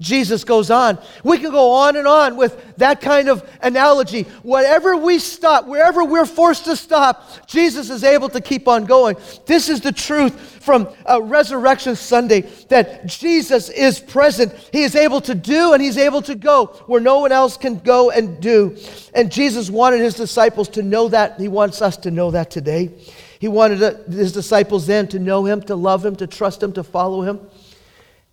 Jesus 0.00 0.44
goes 0.44 0.70
on. 0.70 0.98
We 1.24 1.38
can 1.38 1.50
go 1.50 1.72
on 1.72 1.96
and 1.96 2.06
on 2.06 2.36
with 2.36 2.76
that 2.76 3.00
kind 3.00 3.28
of 3.28 3.48
analogy. 3.60 4.22
Whatever 4.42 4.96
we 4.96 5.18
stop, 5.18 5.66
wherever 5.66 6.04
we're 6.04 6.26
forced 6.26 6.66
to 6.66 6.76
stop, 6.76 7.46
Jesus 7.46 7.90
is 7.90 8.04
able 8.04 8.28
to 8.28 8.40
keep 8.40 8.68
on 8.68 8.84
going. 8.84 9.16
This 9.46 9.68
is 9.68 9.80
the 9.80 9.90
truth 9.90 10.62
from 10.62 10.88
uh, 11.08 11.20
Resurrection 11.22 11.96
Sunday 11.96 12.42
that 12.68 13.06
Jesus 13.06 13.70
is 13.70 13.98
present. 13.98 14.52
He 14.72 14.82
is 14.82 14.94
able 14.94 15.20
to 15.22 15.34
do 15.34 15.72
and 15.72 15.82
he's 15.82 15.98
able 15.98 16.22
to 16.22 16.36
go 16.36 16.66
where 16.86 17.00
no 17.00 17.18
one 17.18 17.32
else 17.32 17.56
can 17.56 17.78
go 17.78 18.10
and 18.10 18.40
do. 18.40 18.76
And 19.14 19.32
Jesus 19.32 19.68
wanted 19.68 20.00
his 20.00 20.14
disciples 20.14 20.68
to 20.70 20.82
know 20.82 21.08
that. 21.08 21.40
He 21.40 21.48
wants 21.48 21.82
us 21.82 21.96
to 21.98 22.10
know 22.12 22.30
that 22.30 22.50
today. 22.50 22.90
He 23.38 23.48
wanted 23.48 24.10
his 24.10 24.32
disciples 24.32 24.86
then 24.86 25.08
to 25.08 25.18
know 25.18 25.44
him, 25.44 25.62
to 25.62 25.76
love 25.76 26.04
him, 26.04 26.16
to 26.16 26.26
trust 26.26 26.62
him, 26.62 26.72
to 26.72 26.82
follow 26.82 27.22
him. 27.22 27.40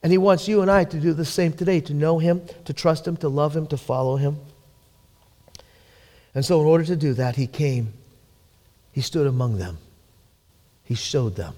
And 0.06 0.12
He 0.12 0.20
wants 0.20 0.48
you 0.48 0.62
and 0.62 0.70
I 0.70 0.84
to 0.84 1.00
do 1.00 1.14
the 1.14 1.26
same 1.26 1.52
today 1.52 1.80
to 1.80 1.94
know 1.96 2.20
Him, 2.20 2.44
to 2.66 2.74
trust 2.74 3.08
Him, 3.08 3.18
to 3.18 3.28
love 3.28 3.56
Him, 3.56 3.66
to 3.66 3.76
follow 3.76 4.18
Him. 4.18 4.38
And 6.36 6.46
so, 6.46 6.62
in 6.62 6.68
order 6.68 6.84
to 6.84 6.96
do 6.96 7.16
that, 7.16 7.36
He 7.36 7.48
came, 7.48 7.92
He 8.92 9.02
stood 9.02 9.26
among 9.26 9.58
them, 9.58 9.80
He 10.84 10.94
showed 10.94 11.36
them, 11.36 11.56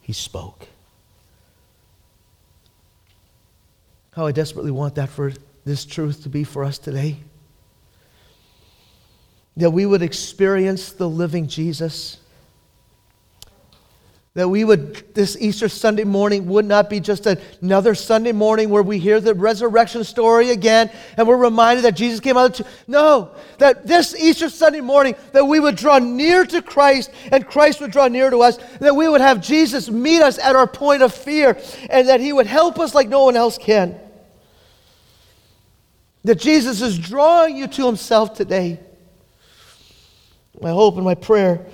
He 0.00 0.14
spoke. 0.14 0.68
How 4.12 4.24
I 4.24 4.32
desperately 4.32 4.70
want 4.70 4.94
that 4.94 5.10
for 5.10 5.30
this 5.66 5.84
truth 5.84 6.22
to 6.22 6.30
be 6.30 6.44
for 6.44 6.64
us 6.64 6.78
today. 6.78 7.18
That 9.58 9.68
we 9.68 9.84
would 9.84 10.00
experience 10.00 10.92
the 10.92 11.10
living 11.10 11.46
Jesus 11.46 12.16
that 14.34 14.48
we 14.48 14.62
would, 14.62 15.12
this 15.12 15.36
Easter 15.40 15.68
Sunday 15.68 16.04
morning 16.04 16.46
would 16.46 16.64
not 16.64 16.88
be 16.88 17.00
just 17.00 17.26
another 17.26 17.96
Sunday 17.96 18.30
morning 18.30 18.70
where 18.70 18.82
we 18.82 18.96
hear 19.00 19.20
the 19.20 19.34
resurrection 19.34 20.04
story 20.04 20.50
again 20.50 20.88
and 21.16 21.26
we're 21.26 21.36
reminded 21.36 21.84
that 21.84 21.96
Jesus 21.96 22.20
came 22.20 22.36
out 22.36 22.46
of 22.46 22.56
the 22.56 22.62
tomb. 22.62 22.72
No, 22.86 23.32
that 23.58 23.88
this 23.88 24.14
Easter 24.14 24.48
Sunday 24.48 24.80
morning, 24.80 25.16
that 25.32 25.44
we 25.44 25.58
would 25.58 25.74
draw 25.74 25.98
near 25.98 26.46
to 26.46 26.62
Christ 26.62 27.10
and 27.32 27.44
Christ 27.44 27.80
would 27.80 27.90
draw 27.90 28.06
near 28.06 28.30
to 28.30 28.38
us, 28.38 28.58
that 28.78 28.94
we 28.94 29.08
would 29.08 29.20
have 29.20 29.40
Jesus 29.40 29.90
meet 29.90 30.22
us 30.22 30.38
at 30.38 30.54
our 30.54 30.68
point 30.68 31.02
of 31.02 31.12
fear 31.12 31.58
and 31.88 32.08
that 32.08 32.20
he 32.20 32.32
would 32.32 32.46
help 32.46 32.78
us 32.78 32.94
like 32.94 33.08
no 33.08 33.24
one 33.24 33.36
else 33.36 33.58
can. 33.58 33.98
That 36.22 36.36
Jesus 36.36 36.82
is 36.82 36.96
drawing 36.96 37.56
you 37.56 37.66
to 37.66 37.84
himself 37.84 38.34
today. 38.34 38.78
My 40.60 40.70
hope 40.70 40.94
and 40.96 41.04
my 41.04 41.16
prayer 41.16 41.66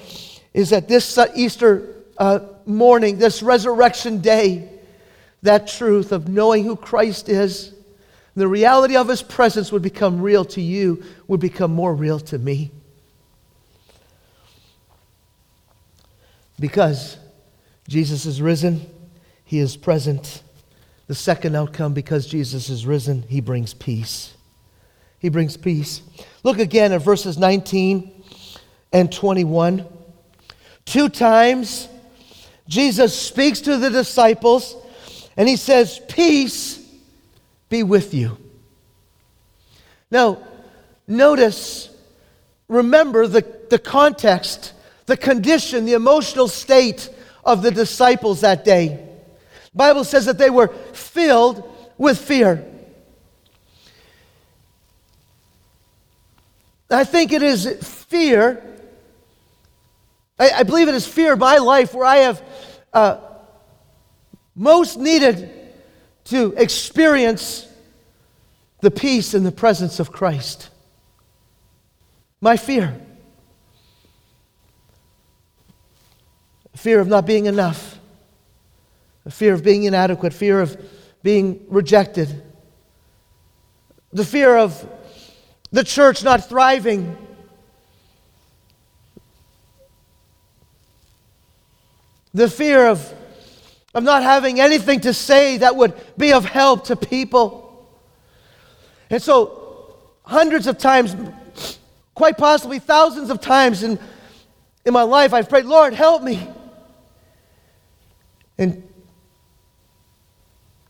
is 0.55 0.71
that 0.71 0.89
this 0.89 1.19
Easter 1.35 1.96
uh, 2.19 2.41
morning, 2.65 3.19
this 3.19 3.43
resurrection 3.43 4.21
day, 4.21 4.69
that 5.43 5.69
truth 5.69 6.13
of 6.13 6.29
knowing 6.29 6.65
who 6.65 6.77
Christ 6.77 7.29
is, 7.29 7.73
the 8.35 8.49
reality 8.49 8.97
of 8.97 9.09
his 9.09 9.23
presence 9.23 9.73
would 9.73 9.83
become 9.83 10.21
real 10.21 10.45
to 10.47 10.61
you, 10.61 11.03
would 11.27 11.41
become 11.41 11.73
more 11.73 11.95
real 11.95 12.21
to 12.21 12.39
me. 12.39 12.71
Because 16.59 17.19
Jesus 17.89 18.27
is 18.27 18.43
risen, 18.43 18.87
he 19.45 19.59
is 19.59 19.77
present. 19.77 20.43
The 21.07 21.15
second 21.15 21.55
outcome, 21.55 21.95
because 21.95 22.27
Jesus 22.27 22.69
is 22.69 22.87
risen, 22.87 23.23
he 23.23 23.41
brings 23.41 23.75
peace. 23.75 24.35
He 25.19 25.29
brings 25.29 25.57
peace. 25.57 26.03
Look 26.43 26.59
again 26.59 26.93
at 26.93 27.03
verses 27.03 27.39
19 27.39 28.25
and 28.93 29.13
21. 29.13 29.87
Two 30.85 31.09
times 31.09 31.89
Jesus 32.69 33.19
speaks 33.19 33.61
to 33.63 33.77
the 33.77 33.91
disciples 33.91 34.77
and 35.37 35.49
he 35.49 35.57
says, 35.57 36.01
Peace 36.09 36.85
be 37.69 37.83
with 37.83 38.15
you. 38.15 38.39
Now, 40.11 40.39
notice, 41.07 41.91
remember 42.69 43.27
the, 43.27 43.45
the 43.71 43.79
context, 43.79 44.73
the 45.07 45.17
condition, 45.17 45.85
the 45.85 45.95
emotional 45.95 46.49
state 46.49 47.11
of 47.45 47.63
the 47.63 47.71
disciples 47.71 48.41
that 48.41 48.65
day. 48.65 48.89
The 49.73 49.77
Bible 49.77 50.05
says 50.05 50.27
that 50.27 50.39
they 50.39 50.51
were 50.51 50.69
filled 50.93 51.73
with 51.99 52.19
fear. 52.19 52.65
I 56.91 57.05
think 57.05 57.33
it 57.33 57.43
is 57.43 57.67
fear. 57.83 58.76
I, 60.39 60.51
I 60.51 60.63
believe 60.63 60.89
it 60.89 60.95
is 60.95 61.07
fear 61.07 61.35
of 61.35 61.39
my 61.39 61.59
life 61.59 61.95
where 61.95 62.07
I 62.07 62.17
have 62.19 62.43
uh, 62.93 63.19
most 64.55 64.99
needed 64.99 65.51
to 66.25 66.55
experience 66.57 67.69
the 68.81 68.91
peace 68.91 69.35
and 69.35 69.45
the 69.47 69.53
presence 69.53 70.01
of 70.01 70.13
Christ. 70.13 70.71
My 72.41 72.57
fear. 72.57 73.01
fear 76.77 77.01
of 77.01 77.09
not 77.09 77.27
being 77.27 77.47
enough, 77.47 77.99
fear 79.29 79.55
of 79.55 79.65
being 79.65 79.85
inadequate, 79.85 80.33
fear 80.33 80.61
of 80.61 80.81
being 81.23 81.65
rejected, 81.69 82.43
the 84.13 84.25
fear 84.25 84.57
of 84.57 84.89
the 85.73 85.83
church 85.83 86.23
not 86.23 86.49
thriving. 86.49 87.17
The 92.37 92.51
fear 92.51 92.87
of, 92.87 93.15
of 93.95 94.05
not 94.05 94.23
having 94.23 94.61
anything 94.61 95.01
to 95.01 95.15
say 95.15 95.57
that 95.57 95.75
would 95.75 95.95
be 96.19 96.35
of 96.35 96.45
help 96.45 96.85
to 96.85 96.97
people. 96.97 97.89
And 99.09 99.23
so, 99.23 99.97
hundreds 100.23 100.67
of 100.67 100.77
times, 100.77 101.17
quite 102.15 102.37
possibly 102.37 102.79
thousands 102.79 103.31
of 103.31 103.41
times 103.41 103.83
in, 103.83 103.99
in 104.85 104.93
my 104.93 105.01
life, 105.01 105.33
I've 105.33 105.49
prayed, 105.49 105.65
Lord, 105.65 105.95
help 105.95 106.23
me. 106.23 106.47
And 108.59 108.87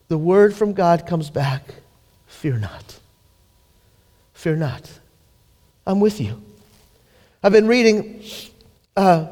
the 0.09 0.19
word 0.19 0.53
from 0.53 0.73
God 0.73 1.07
comes 1.07 1.31
back 1.31 1.63
fear 2.27 2.59
not. 2.59 2.99
Fear 4.33 4.57
not. 4.57 4.91
I'm 5.87 6.01
with 6.01 6.21
you. 6.21 6.43
I've 7.41 7.53
been 7.53 7.69
reading 7.69 8.25
uh, 8.97 9.29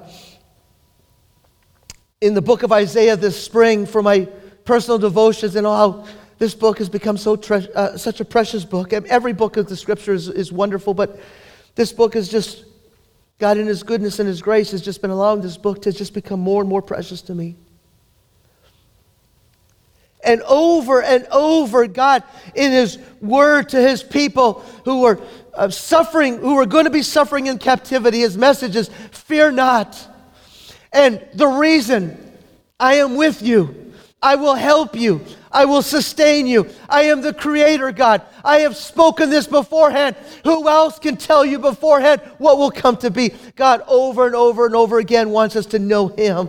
in 2.25 2.33
the 2.33 2.41
book 2.41 2.63
of 2.63 2.73
Isaiah 2.73 3.19
this 3.19 3.39
spring 3.45 3.85
for 3.85 4.03
my 4.03 4.27
personal 4.65 4.97
devotions 4.97 5.57
and 5.57 5.67
how 5.67 6.07
this 6.39 6.55
book 6.55 6.79
has 6.79 6.89
become 6.89 7.19
so 7.19 7.37
tre- 7.37 7.69
uh, 7.75 7.99
such 7.99 8.19
a 8.19 8.25
precious 8.25 8.65
book. 8.65 8.95
Every 8.95 9.35
book 9.35 9.59
of 9.59 9.69
the 9.69 9.77
scriptures 9.77 10.29
is, 10.29 10.35
is 10.35 10.51
wonderful, 10.51 10.95
but 10.95 11.21
this 11.75 11.93
book 11.93 12.17
is 12.17 12.31
just, 12.31 12.65
God 13.39 13.59
in 13.59 13.67
His 13.67 13.83
goodness 13.83 14.21
and 14.21 14.27
His 14.27 14.41
grace 14.41 14.71
has 14.71 14.81
just 14.81 15.03
been 15.03 15.11
allowing 15.11 15.43
this 15.43 15.59
book 15.59 15.83
to 15.83 15.93
just 15.93 16.15
become 16.15 16.41
more 16.41 16.63
and 16.63 16.69
more 16.69 16.81
precious 16.81 17.21
to 17.23 17.35
me. 17.35 17.57
And 20.25 20.41
over 20.45 21.03
and 21.03 21.27
over, 21.31 21.87
God, 21.87 22.23
in 22.55 22.73
His 22.73 22.99
word 23.21 23.69
to 23.69 23.83
His 23.87 24.03
people 24.03 24.65
who 24.87 25.03
were 25.03 25.21
uh, 25.53 25.69
suffering, 25.69 26.39
who 26.39 26.55
were 26.55 26.65
going 26.65 26.85
to 26.85 26.91
be 26.91 27.03
suffering 27.03 27.49
in 27.49 27.59
captivity, 27.59 28.21
His 28.21 28.39
message 28.39 28.77
is 28.77 28.89
fear 29.13 29.51
not. 29.51 30.09
And 30.95 31.21
the 31.35 31.49
reason 31.49 32.17
I 32.79 32.95
am 32.95 33.17
with 33.17 33.43
you, 33.43 33.93
I 34.23 34.37
will 34.37 34.55
help 34.55 34.97
you, 34.97 35.21
I 35.51 35.67
will 35.67 35.83
sustain 35.83 36.47
you. 36.47 36.71
I 36.89 37.03
am 37.03 37.21
the 37.21 37.35
creator 37.35 37.93
God. 37.93 38.23
I 38.45 38.61
have 38.61 38.77
spoken 38.77 39.29
this 39.29 39.47
beforehand. 39.47 40.17
Who 40.45 40.69
else 40.69 40.99
can 40.99 41.17
tell 41.17 41.45
you 41.45 41.59
beforehand 41.59 42.23
what 42.39 42.59
will 42.59 42.71
come 42.71 42.97
to 42.99 43.11
be? 43.11 43.35
God, 43.55 43.83
over 43.87 44.27
and 44.27 44.35
over 44.35 44.67
and 44.67 44.75
over 44.75 44.99
again, 44.99 45.31
wants 45.31 45.57
us 45.57 45.67
to 45.67 45.79
know 45.79 46.09
Him. 46.09 46.49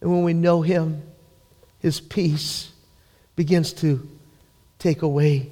And 0.00 0.10
when 0.10 0.24
we 0.24 0.34
know 0.34 0.62
Him, 0.62 1.02
His 1.78 2.00
peace 2.00 2.72
begins 3.36 3.72
to 3.74 4.06
take 4.78 5.02
away 5.02 5.50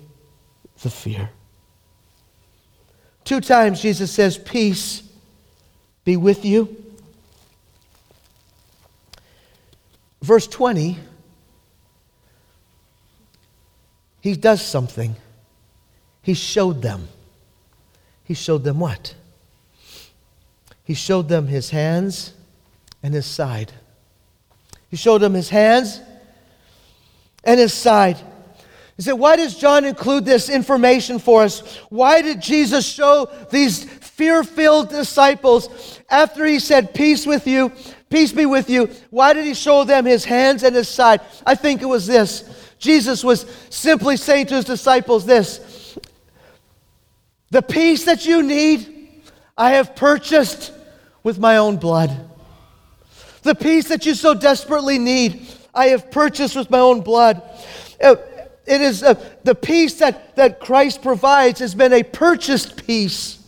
the 0.83 0.91
fear. 0.91 1.31
Two 3.25 3.41
times 3.41 3.81
Jesus 3.81 4.11
says, 4.11 4.37
Peace 4.37 5.10
be 6.05 6.17
with 6.17 6.45
you. 6.45 6.77
Verse 10.23 10.47
20 10.47 10.99
he 14.21 14.37
does 14.37 14.63
something. 14.63 15.17
He 16.23 16.35
showed 16.35 16.83
them. 16.83 17.09
He 18.25 18.35
showed 18.35 18.65
them 18.65 18.79
what? 18.79 19.15
He 20.85 20.95
showed 20.95 21.29
them 21.29 21.47
his 21.47 21.71
hands 21.71 22.35
and 23.03 23.15
his 23.15 23.27
side. 23.27 23.73
He 24.91 24.97
showed 24.97 25.19
them 25.19 25.35
his 25.35 25.49
hands 25.49 26.01
and 27.43 27.59
his 27.59 27.73
side. 27.73 28.19
He 29.01 29.05
said, 29.05 29.13
Why 29.15 29.37
does 29.37 29.57
John 29.57 29.87
include 29.87 30.27
this 30.27 30.51
information 30.51 31.19
for 31.19 31.45
us? 31.45 31.79
Why 31.89 32.21
did 32.21 32.43
Jesus 32.43 32.87
show 32.87 33.31
these 33.51 33.85
fear 33.85 34.45
filled 34.45 34.91
disciples 34.91 35.99
after 36.11 36.45
he 36.45 36.59
said, 36.59 36.93
Peace 36.93 37.25
with 37.25 37.47
you, 37.47 37.73
peace 38.11 38.31
be 38.31 38.45
with 38.45 38.69
you? 38.69 38.91
Why 39.09 39.33
did 39.33 39.47
he 39.47 39.55
show 39.55 39.85
them 39.85 40.05
his 40.05 40.27
hands 40.27 40.65
and 40.65 40.77
his 40.77 40.87
side? 40.87 41.23
I 41.47 41.55
think 41.55 41.81
it 41.81 41.87
was 41.87 42.07
this 42.07 42.75
Jesus 42.79 43.25
was 43.25 43.47
simply 43.71 44.19
saying 44.19 44.49
to 44.49 44.57
his 44.57 44.67
disciples 44.67 45.25
this 45.25 45.97
The 47.51 47.63
peace 47.63 48.05
that 48.05 48.27
you 48.27 48.43
need, 48.43 49.23
I 49.57 49.71
have 49.71 49.97
purchased 49.97 50.75
with 51.23 51.39
my 51.39 51.57
own 51.57 51.79
blood. 51.79 52.29
The 53.45 53.55
peace 53.55 53.89
that 53.89 54.05
you 54.05 54.15
so 54.15 54.35
desperately 54.35 54.99
need, 54.99 55.47
I 55.73 55.87
have 55.87 56.11
purchased 56.11 56.55
with 56.55 56.71
my 56.71 56.81
own 56.81 57.01
blood. 57.01 57.41
Uh, 58.03 58.17
it 58.67 58.81
is 58.81 59.03
uh, 59.03 59.15
the 59.45 59.55
peace 59.55 59.95
that, 59.95 60.37
that 60.37 60.61
Christ 60.61 61.03
provides 61.03 61.61
has 61.61 61.75
been 61.75 61.93
a 61.93 62.03
purchased 62.03 62.87
peace. 62.87 63.39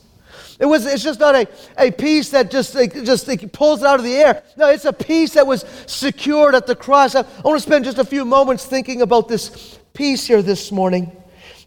It 0.59 0.65
was, 0.65 0.85
it's 0.85 1.03
just 1.03 1.19
not 1.19 1.35
a, 1.35 1.47
a 1.77 1.91
peace 1.91 2.29
that 2.29 2.51
just, 2.51 2.75
like, 2.75 2.93
just 3.03 3.27
like, 3.27 3.51
pulls 3.51 3.81
it 3.81 3.87
out 3.87 3.99
of 3.99 4.05
the 4.05 4.15
air. 4.15 4.43
No, 4.55 4.69
it's 4.69 4.85
a 4.85 4.93
peace 4.93 5.33
that 5.33 5.45
was 5.45 5.65
secured 5.87 6.55
at 6.55 6.67
the 6.67 6.75
cross. 6.75 7.15
I, 7.15 7.21
I 7.21 7.41
want 7.43 7.57
to 7.57 7.67
spend 7.67 7.85
just 7.85 7.97
a 7.97 8.05
few 8.05 8.23
moments 8.23 8.65
thinking 8.65 9.01
about 9.01 9.27
this 9.27 9.79
peace 9.93 10.25
here 10.25 10.41
this 10.41 10.71
morning. 10.71 11.15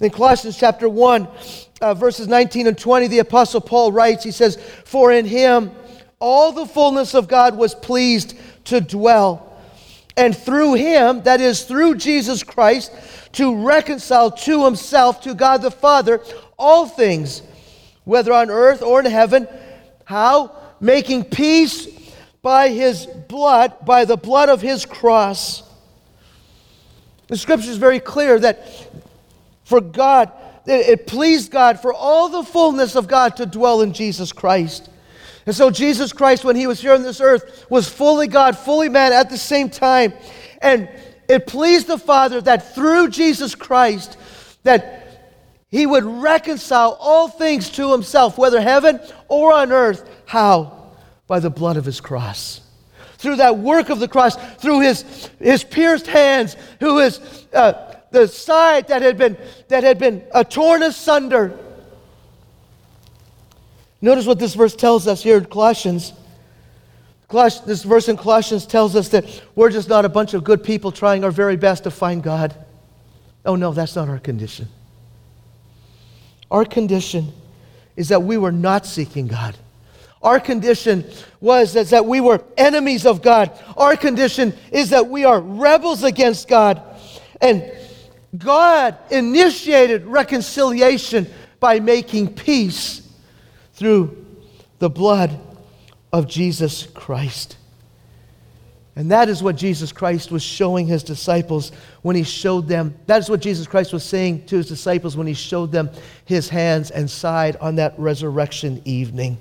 In 0.00 0.10
Colossians 0.10 0.58
chapter 0.58 0.88
1, 0.88 1.28
uh, 1.80 1.94
verses 1.94 2.28
19 2.28 2.66
and 2.66 2.78
20, 2.78 3.08
the 3.08 3.18
Apostle 3.20 3.60
Paul 3.60 3.92
writes, 3.92 4.24
he 4.24 4.30
says, 4.30 4.56
For 4.84 5.12
in 5.12 5.24
him 5.24 5.72
all 6.18 6.52
the 6.52 6.66
fullness 6.66 7.14
of 7.14 7.28
God 7.28 7.56
was 7.56 7.74
pleased 7.74 8.38
to 8.64 8.80
dwell. 8.80 9.42
And 10.16 10.34
through 10.34 10.74
him, 10.74 11.22
that 11.24 11.40
is, 11.40 11.64
through 11.64 11.96
Jesus 11.96 12.42
Christ, 12.42 12.92
to 13.36 13.54
reconcile 13.64 14.30
to 14.30 14.64
himself, 14.64 15.20
to 15.22 15.34
God 15.34 15.62
the 15.62 15.70
Father, 15.70 16.20
all 16.58 16.86
things 16.86 17.42
whether 18.04 18.32
on 18.32 18.50
earth 18.50 18.82
or 18.82 19.00
in 19.00 19.06
heaven. 19.06 19.46
How? 20.04 20.56
Making 20.80 21.24
peace 21.24 21.86
by 22.40 22.68
his 22.68 23.06
blood, 23.06 23.84
by 23.84 24.04
the 24.04 24.16
blood 24.16 24.48
of 24.48 24.62
his 24.62 24.86
cross. 24.86 25.62
The 27.26 27.36
scripture 27.36 27.70
is 27.70 27.76
very 27.76 28.00
clear 28.00 28.38
that 28.38 28.88
for 29.64 29.80
God, 29.80 30.30
it 30.64 31.06
pleased 31.06 31.50
God 31.50 31.80
for 31.80 31.92
all 31.92 32.28
the 32.28 32.44
fullness 32.44 32.94
of 32.94 33.08
God 33.08 33.36
to 33.36 33.46
dwell 33.46 33.82
in 33.82 33.92
Jesus 33.92 34.32
Christ. 34.32 34.88
And 35.44 35.54
so 35.54 35.70
Jesus 35.70 36.12
Christ, 36.12 36.44
when 36.44 36.56
he 36.56 36.66
was 36.66 36.80
here 36.80 36.94
on 36.94 37.02
this 37.02 37.20
earth, 37.20 37.66
was 37.68 37.88
fully 37.88 38.28
God, 38.28 38.56
fully 38.56 38.88
man 38.88 39.12
at 39.12 39.28
the 39.28 39.38
same 39.38 39.68
time. 39.68 40.12
And 40.62 40.88
it 41.28 41.46
pleased 41.46 41.86
the 41.86 41.98
Father 41.98 42.40
that 42.40 42.74
through 42.74 43.08
Jesus 43.08 43.54
Christ, 43.54 44.16
that 44.62 45.06
he 45.68 45.86
would 45.86 46.04
reconcile 46.04 46.96
all 47.00 47.28
things 47.28 47.70
to 47.70 47.92
himself, 47.92 48.38
whether 48.38 48.60
heaven 48.60 49.00
or 49.28 49.52
on 49.52 49.72
earth. 49.72 50.08
How? 50.26 50.92
By 51.26 51.40
the 51.40 51.50
blood 51.50 51.76
of 51.76 51.84
his 51.84 52.00
cross. 52.00 52.60
Through 53.18 53.36
that 53.36 53.58
work 53.58 53.88
of 53.88 53.98
the 53.98 54.08
cross, 54.08 54.36
through 54.56 54.80
his, 54.80 55.30
his 55.38 55.64
pierced 55.64 56.06
hands, 56.06 56.56
who 56.80 56.98
is 56.98 57.20
uh, 57.52 57.96
the 58.10 58.28
side 58.28 58.88
that 58.88 59.02
had 59.02 59.18
been, 59.18 59.36
that 59.68 59.82
had 59.82 59.98
been 59.98 60.22
uh, 60.32 60.44
torn 60.44 60.82
asunder. 60.82 61.58
Notice 64.00 64.26
what 64.26 64.38
this 64.38 64.54
verse 64.54 64.76
tells 64.76 65.06
us 65.08 65.22
here 65.22 65.38
in 65.38 65.46
Colossians. 65.46 66.10
Colossians. 66.10 66.25
This 67.28 67.82
verse 67.82 68.08
in 68.08 68.16
Colossians 68.16 68.66
tells 68.66 68.94
us 68.94 69.08
that 69.08 69.42
we're 69.54 69.70
just 69.70 69.88
not 69.88 70.04
a 70.04 70.08
bunch 70.08 70.34
of 70.34 70.44
good 70.44 70.62
people 70.62 70.92
trying 70.92 71.24
our 71.24 71.30
very 71.30 71.56
best 71.56 71.84
to 71.84 71.90
find 71.90 72.22
God. 72.22 72.54
Oh, 73.44 73.56
no, 73.56 73.72
that's 73.72 73.96
not 73.96 74.08
our 74.08 74.18
condition. 74.18 74.68
Our 76.50 76.64
condition 76.64 77.32
is 77.96 78.08
that 78.08 78.22
we 78.22 78.36
were 78.36 78.52
not 78.52 78.86
seeking 78.86 79.26
God. 79.26 79.56
Our 80.22 80.38
condition 80.40 81.04
was 81.40 81.72
that 81.74 82.06
we 82.06 82.20
were 82.20 82.42
enemies 82.56 83.06
of 83.06 83.22
God. 83.22 83.50
Our 83.76 83.96
condition 83.96 84.54
is 84.72 84.90
that 84.90 85.08
we 85.08 85.24
are 85.24 85.40
rebels 85.40 86.04
against 86.04 86.48
God. 86.48 86.82
And 87.40 87.70
God 88.36 88.96
initiated 89.10 90.04
reconciliation 90.06 91.26
by 91.60 91.80
making 91.80 92.34
peace 92.34 93.02
through 93.74 94.24
the 94.78 94.90
blood 94.90 95.38
of 96.16 96.26
Jesus 96.26 96.86
Christ. 96.94 97.58
And 98.96 99.10
that 99.10 99.28
is 99.28 99.42
what 99.42 99.54
Jesus 99.54 99.92
Christ 99.92 100.30
was 100.30 100.42
showing 100.42 100.86
his 100.86 101.02
disciples 101.02 101.72
when 102.00 102.16
he 102.16 102.22
showed 102.22 102.68
them. 102.68 102.94
That 103.04 103.18
is 103.18 103.28
what 103.28 103.40
Jesus 103.40 103.66
Christ 103.66 103.92
was 103.92 104.02
saying 104.02 104.46
to 104.46 104.56
his 104.56 104.66
disciples 104.66 105.14
when 105.14 105.26
he 105.26 105.34
showed 105.34 105.72
them 105.72 105.90
his 106.24 106.48
hands 106.48 106.90
and 106.90 107.10
side 107.10 107.56
on 107.56 107.76
that 107.76 107.92
resurrection 107.98 108.80
evening. 108.86 109.36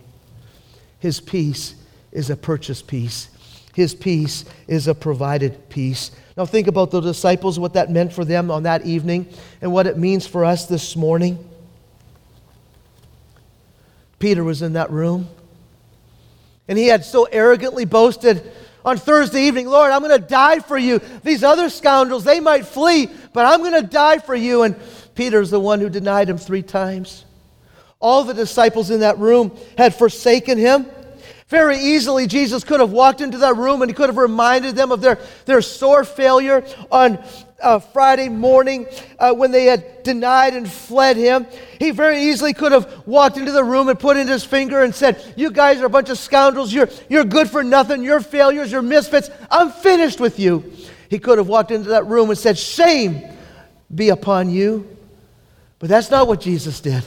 His 0.99 1.21
peace 1.21 1.75
is 2.11 2.29
a 2.29 2.35
purchased 2.35 2.87
peace, 2.87 3.29
his 3.73 3.95
peace 3.95 4.43
is 4.67 4.89
a 4.89 4.93
provided 4.93 5.69
peace. 5.69 6.11
Now, 6.35 6.45
think 6.45 6.67
about 6.67 6.91
the 6.91 6.99
disciples, 6.99 7.57
what 7.57 7.75
that 7.75 7.89
meant 7.89 8.11
for 8.11 8.25
them 8.25 8.51
on 8.51 8.63
that 8.63 8.85
evening, 8.85 9.29
and 9.61 9.71
what 9.71 9.87
it 9.87 9.97
means 9.97 10.27
for 10.27 10.43
us 10.43 10.65
this 10.65 10.97
morning. 10.97 11.39
Peter 14.19 14.43
was 14.43 14.61
in 14.61 14.73
that 14.73 14.91
room. 14.91 15.29
And 16.67 16.77
he 16.77 16.87
had 16.87 17.05
so 17.05 17.25
arrogantly 17.25 17.85
boasted 17.85 18.51
on 18.83 18.97
Thursday 18.97 19.41
evening, 19.41 19.67
Lord, 19.67 19.91
I'm 19.91 20.01
going 20.01 20.19
to 20.19 20.27
die 20.27 20.59
for 20.59 20.77
you. 20.77 20.99
These 21.23 21.43
other 21.43 21.69
scoundrels, 21.69 22.23
they 22.23 22.39
might 22.39 22.65
flee, 22.67 23.09
but 23.33 23.45
I'm 23.45 23.59
going 23.61 23.81
to 23.81 23.87
die 23.87 24.19
for 24.19 24.35
you. 24.35 24.61
And 24.61 24.75
Peter's 25.15 25.49
the 25.49 25.59
one 25.59 25.79
who 25.79 25.89
denied 25.89 26.29
him 26.29 26.37
three 26.37 26.61
times. 26.61 27.25
All 27.99 28.23
the 28.23 28.33
disciples 28.33 28.91
in 28.91 28.99
that 28.99 29.17
room 29.17 29.57
had 29.77 29.95
forsaken 29.95 30.57
him. 30.57 30.85
Very 31.47 31.77
easily, 31.77 32.27
Jesus 32.27 32.63
could 32.63 32.79
have 32.79 32.91
walked 32.91 33.21
into 33.21 33.39
that 33.39 33.55
room 33.55 33.81
and 33.81 33.89
he 33.89 33.95
could 33.95 34.09
have 34.09 34.17
reminded 34.17 34.75
them 34.75 34.91
of 34.91 35.01
their, 35.01 35.19
their 35.45 35.61
sore 35.61 36.03
failure 36.03 36.65
on 36.91 37.23
uh, 37.61 37.79
Friday 37.79 38.29
morning 38.29 38.87
uh, 39.17 39.33
when 39.33 39.51
they 39.51 39.65
had 39.65 40.03
denied 40.03 40.53
and 40.53 40.69
fled 40.69 41.17
him. 41.17 41.47
He 41.79 41.91
very 41.91 42.21
easily 42.23 42.53
could 42.53 42.71
have 42.71 43.07
walked 43.07 43.37
into 43.37 43.51
the 43.51 43.63
room 43.63 43.89
and 43.89 43.99
put 43.99 44.17
in 44.17 44.27
his 44.27 44.43
finger 44.43 44.83
and 44.83 44.93
said, 44.93 45.33
You 45.35 45.51
guys 45.51 45.79
are 45.81 45.85
a 45.85 45.89
bunch 45.89 46.09
of 46.09 46.17
scoundrels. 46.17 46.73
You're, 46.73 46.89
you're 47.09 47.23
good 47.23 47.49
for 47.49 47.63
nothing. 47.63 48.03
You're 48.03 48.19
failures. 48.19 48.71
You're 48.71 48.81
misfits. 48.81 49.29
I'm 49.49 49.71
finished 49.71 50.19
with 50.19 50.39
you. 50.39 50.71
He 51.09 51.19
could 51.19 51.37
have 51.37 51.47
walked 51.47 51.71
into 51.71 51.89
that 51.89 52.07
room 52.07 52.29
and 52.29 52.37
said, 52.37 52.57
Shame 52.57 53.21
be 53.93 54.09
upon 54.09 54.49
you. 54.49 54.97
But 55.79 55.89
that's 55.89 56.09
not 56.09 56.27
what 56.27 56.41
Jesus 56.41 56.81
did. 56.81 57.05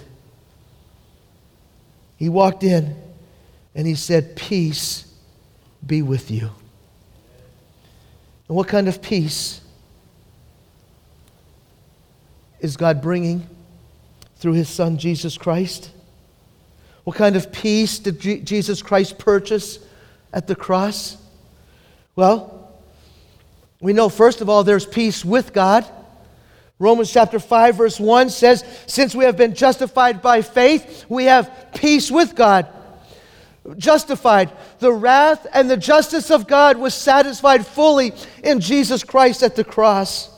He 2.16 2.28
walked 2.28 2.64
in 2.64 2.96
and 3.74 3.86
he 3.86 3.94
said, 3.94 4.34
Peace 4.36 5.12
be 5.86 6.02
with 6.02 6.30
you. 6.30 6.50
And 8.48 8.56
what 8.56 8.66
kind 8.66 8.88
of 8.88 9.02
peace 9.02 9.60
is 12.60 12.76
God 12.76 13.00
bringing 13.00 13.46
through 14.36 14.52
his 14.52 14.68
son 14.68 14.98
Jesus 14.98 15.36
Christ? 15.36 15.90
What 17.04 17.16
kind 17.16 17.36
of 17.36 17.50
peace 17.52 17.98
did 17.98 18.20
Jesus 18.20 18.82
Christ 18.82 19.18
purchase 19.18 19.78
at 20.32 20.46
the 20.46 20.54
cross? 20.54 21.16
Well, 22.16 22.70
we 23.80 23.92
know 23.92 24.08
first 24.08 24.40
of 24.40 24.48
all 24.48 24.64
there's 24.64 24.86
peace 24.86 25.24
with 25.24 25.52
God. 25.52 25.86
Romans 26.78 27.12
chapter 27.12 27.38
5 27.38 27.76
verse 27.76 27.98
1 27.98 28.30
says, 28.30 28.64
"Since 28.86 29.14
we 29.14 29.24
have 29.24 29.36
been 29.36 29.54
justified 29.54 30.22
by 30.22 30.42
faith, 30.42 31.04
we 31.08 31.24
have 31.24 31.50
peace 31.74 32.10
with 32.10 32.34
God." 32.34 32.66
justified. 33.76 34.50
The 34.78 34.92
wrath 34.92 35.46
and 35.52 35.70
the 35.70 35.76
justice 35.76 36.30
of 36.30 36.46
God 36.46 36.78
was 36.78 36.94
satisfied 36.94 37.66
fully 37.66 38.14
in 38.42 38.60
Jesus 38.60 39.04
Christ 39.04 39.42
at 39.42 39.56
the 39.56 39.64
cross. 39.64 40.30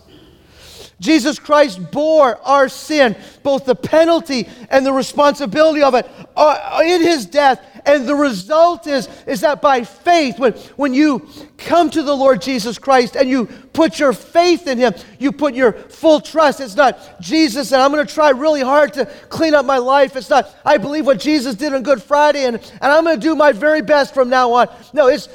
Jesus 1.00 1.38
Christ 1.38 1.90
bore 1.90 2.36
our 2.46 2.68
sin, 2.68 3.16
both 3.42 3.64
the 3.64 3.74
penalty 3.74 4.46
and 4.68 4.84
the 4.84 4.92
responsibility 4.92 5.82
of 5.82 5.94
it, 5.94 6.08
uh, 6.36 6.80
in 6.84 7.00
his 7.00 7.24
death. 7.24 7.66
And 7.86 8.06
the 8.06 8.14
result 8.14 8.86
is, 8.86 9.08
is 9.26 9.40
that 9.40 9.62
by 9.62 9.84
faith, 9.84 10.38
when, 10.38 10.52
when 10.76 10.92
you 10.92 11.26
come 11.56 11.88
to 11.90 12.02
the 12.02 12.14
Lord 12.14 12.42
Jesus 12.42 12.78
Christ 12.78 13.16
and 13.16 13.28
you 13.30 13.46
put 13.72 13.98
your 13.98 14.12
faith 14.12 14.66
in 14.66 14.76
him, 14.76 14.92
you 15.18 15.32
put 15.32 15.54
your 15.54 15.72
full 15.72 16.20
trust. 16.20 16.60
It's 16.60 16.76
not 16.76 17.20
Jesus 17.22 17.72
and 17.72 17.80
I'm 17.80 17.90
going 17.90 18.06
to 18.06 18.14
try 18.14 18.30
really 18.30 18.60
hard 18.60 18.92
to 18.94 19.06
clean 19.30 19.54
up 19.54 19.64
my 19.64 19.78
life. 19.78 20.16
It's 20.16 20.28
not, 20.28 20.54
I 20.66 20.76
believe 20.76 21.06
what 21.06 21.18
Jesus 21.18 21.54
did 21.54 21.72
on 21.72 21.82
Good 21.82 22.02
Friday 22.02 22.44
and, 22.44 22.56
and 22.56 22.92
I'm 22.92 23.04
going 23.04 23.18
to 23.18 23.22
do 23.22 23.34
my 23.34 23.52
very 23.52 23.80
best 23.80 24.12
from 24.12 24.28
now 24.28 24.52
on. 24.52 24.68
No, 24.92 25.08
it's 25.08 25.28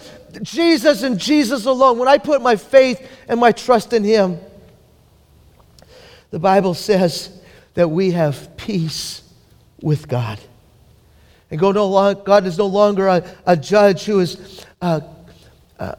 Jesus 0.44 1.02
and 1.02 1.20
Jesus 1.20 1.66
alone. 1.66 1.98
When 1.98 2.08
I 2.08 2.20
put 2.20 2.44
my 2.44 2.56
faith 2.56 3.10
and 3.28 3.40
my 3.40 3.52
trust 3.52 3.94
in 3.94 4.04
him, 4.04 4.40
the 6.36 6.40
Bible 6.40 6.74
says 6.74 7.30
that 7.76 7.88
we 7.88 8.12
have 8.12 8.58
peace 8.58 9.22
with 9.82 10.10
God. 10.10 10.38
And 11.50 11.58
God, 11.58 11.76
no 11.76 11.88
long, 11.88 12.22
God 12.26 12.46
is 12.46 12.58
no 12.58 12.66
longer 12.66 13.08
a, 13.08 13.24
a 13.46 13.56
judge 13.56 14.04
who 14.04 14.20
is 14.20 14.66
uh, 14.82 15.00
uh, 15.80 15.96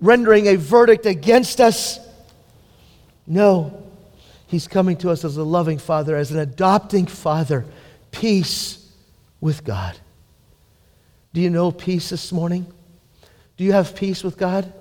rendering 0.00 0.48
a 0.48 0.56
verdict 0.56 1.06
against 1.06 1.60
us. 1.60 2.00
No, 3.24 3.84
He's 4.48 4.66
coming 4.66 4.96
to 4.96 5.10
us 5.10 5.24
as 5.24 5.36
a 5.36 5.44
loving 5.44 5.78
Father, 5.78 6.16
as 6.16 6.32
an 6.32 6.40
adopting 6.40 7.06
Father. 7.06 7.64
Peace 8.10 8.84
with 9.40 9.62
God. 9.62 9.96
Do 11.32 11.40
you 11.40 11.50
know 11.50 11.70
peace 11.70 12.10
this 12.10 12.32
morning? 12.32 12.66
Do 13.56 13.62
you 13.62 13.74
have 13.74 13.94
peace 13.94 14.24
with 14.24 14.36
God? 14.36 14.72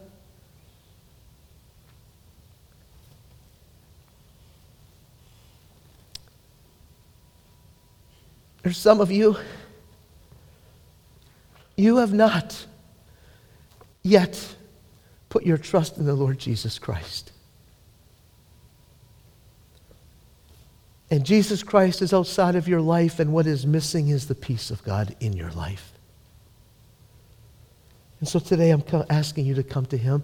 There's 8.64 8.78
some 8.78 9.02
of 9.02 9.12
you, 9.12 9.36
you 11.76 11.98
have 11.98 12.14
not 12.14 12.66
yet 14.02 14.56
put 15.30 15.46
your 15.46 15.58
trust 15.58 15.98
in 15.98 16.06
the 16.06 16.14
Lord 16.14 16.40
Jesus 16.40 16.80
Christ. 16.80 17.32
And 21.12 21.26
Jesus 21.26 21.62
Christ 21.62 22.02
is 22.02 22.14
outside 22.14 22.56
of 22.56 22.68
your 22.68 22.82
life, 22.82 23.20
and 23.20 23.34
what 23.34 23.46
is 23.46 23.66
missing 23.68 24.08
is 24.08 24.28
the 24.28 24.36
peace 24.36 24.72
of 24.72 24.84
God 24.84 25.16
in 25.20 25.34
your 25.34 25.52
life. 25.52 25.92
And 28.20 28.28
so 28.28 28.40
today 28.40 28.72
I'm 28.72 28.84
asking 29.10 29.46
you 29.46 29.56
to 29.56 29.64
come 29.64 29.86
to 29.88 29.98
Him. 29.98 30.24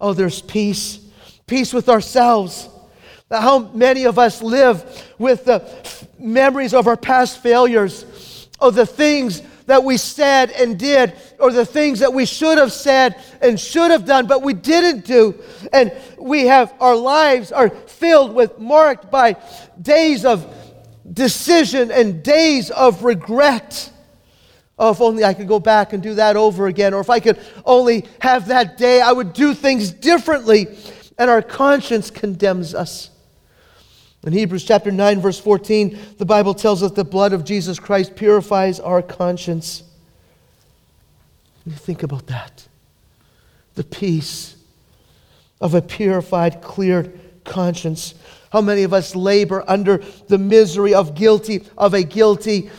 Oh, 0.00 0.14
there's 0.14 0.40
peace, 0.40 0.98
peace 1.46 1.72
with 1.72 1.88
ourselves. 1.88 2.68
How 3.30 3.70
many 3.70 4.04
of 4.04 4.18
us 4.18 4.42
live 4.42 4.84
with 5.18 5.46
the 5.46 5.66
memories 6.18 6.74
of 6.74 6.86
our 6.86 6.96
past 6.96 7.42
failures, 7.42 8.48
of 8.60 8.74
the 8.74 8.86
things 8.86 9.42
that 9.66 9.82
we 9.82 9.96
said 9.96 10.50
and 10.50 10.78
did, 10.78 11.14
or 11.40 11.50
the 11.50 11.64
things 11.64 12.00
that 12.00 12.12
we 12.12 12.26
should 12.26 12.58
have 12.58 12.70
said 12.70 13.16
and 13.40 13.58
should 13.58 13.90
have 13.90 14.04
done, 14.04 14.26
but 14.26 14.42
we 14.42 14.52
didn't 14.52 15.06
do. 15.06 15.34
And 15.72 15.90
we 16.18 16.46
have 16.46 16.74
our 16.80 16.94
lives 16.94 17.50
are 17.50 17.70
filled 17.70 18.34
with, 18.34 18.58
marked 18.58 19.10
by 19.10 19.36
days 19.80 20.26
of 20.26 20.46
decision 21.10 21.90
and 21.90 22.22
days 22.22 22.70
of 22.70 23.04
regret. 23.04 23.90
Oh, 24.78 24.90
if 24.90 25.00
only 25.00 25.24
I 25.24 25.32
could 25.32 25.48
go 25.48 25.60
back 25.60 25.94
and 25.94 26.02
do 26.02 26.14
that 26.14 26.36
over 26.36 26.66
again, 26.66 26.92
or 26.92 27.00
if 27.00 27.08
I 27.08 27.20
could 27.20 27.40
only 27.64 28.04
have 28.20 28.48
that 28.48 28.76
day, 28.76 29.00
I 29.00 29.12
would 29.12 29.32
do 29.32 29.54
things 29.54 29.90
differently. 29.90 30.66
And 31.16 31.30
our 31.30 31.42
conscience 31.42 32.10
condemns 32.10 32.74
us. 32.74 33.10
In 34.24 34.32
Hebrews 34.32 34.64
chapter 34.64 34.90
9, 34.90 35.20
verse 35.20 35.38
14, 35.38 35.98
the 36.16 36.24
Bible 36.24 36.54
tells 36.54 36.82
us 36.82 36.92
the 36.92 37.04
blood 37.04 37.34
of 37.34 37.44
Jesus 37.44 37.78
Christ 37.78 38.16
purifies 38.16 38.80
our 38.80 39.02
conscience. 39.02 39.82
Think 41.68 42.02
about 42.02 42.26
that. 42.28 42.66
The 43.74 43.84
peace 43.84 44.56
of 45.60 45.74
a 45.74 45.82
purified, 45.82 46.62
cleared 46.62 47.20
conscience. 47.44 48.14
How 48.50 48.62
many 48.62 48.84
of 48.84 48.94
us 48.94 49.14
labor 49.14 49.62
under 49.68 49.98
the 50.28 50.38
misery 50.38 50.94
of 50.94 51.14
guilty, 51.14 51.62
of 51.76 51.92
a 51.92 52.02
guilty, 52.02 52.70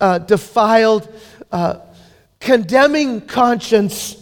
uh, 0.00 0.18
defiled, 0.18 1.12
uh, 1.52 1.80
condemning 2.40 3.20
conscience? 3.20 4.16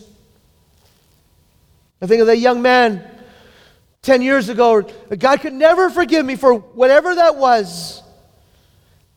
I 2.01 2.07
think 2.07 2.21
of 2.21 2.27
that 2.27 2.39
young 2.39 2.61
man 2.61 3.09
10 4.03 4.21
years 4.21 4.49
ago, 4.49 4.83
God 5.17 5.41
could 5.41 5.53
never 5.53 5.89
forgive 5.89 6.27
me 6.27 6.35
for 6.35 6.55
whatever 6.55 7.15
that 7.15 7.37
was. 7.37 8.03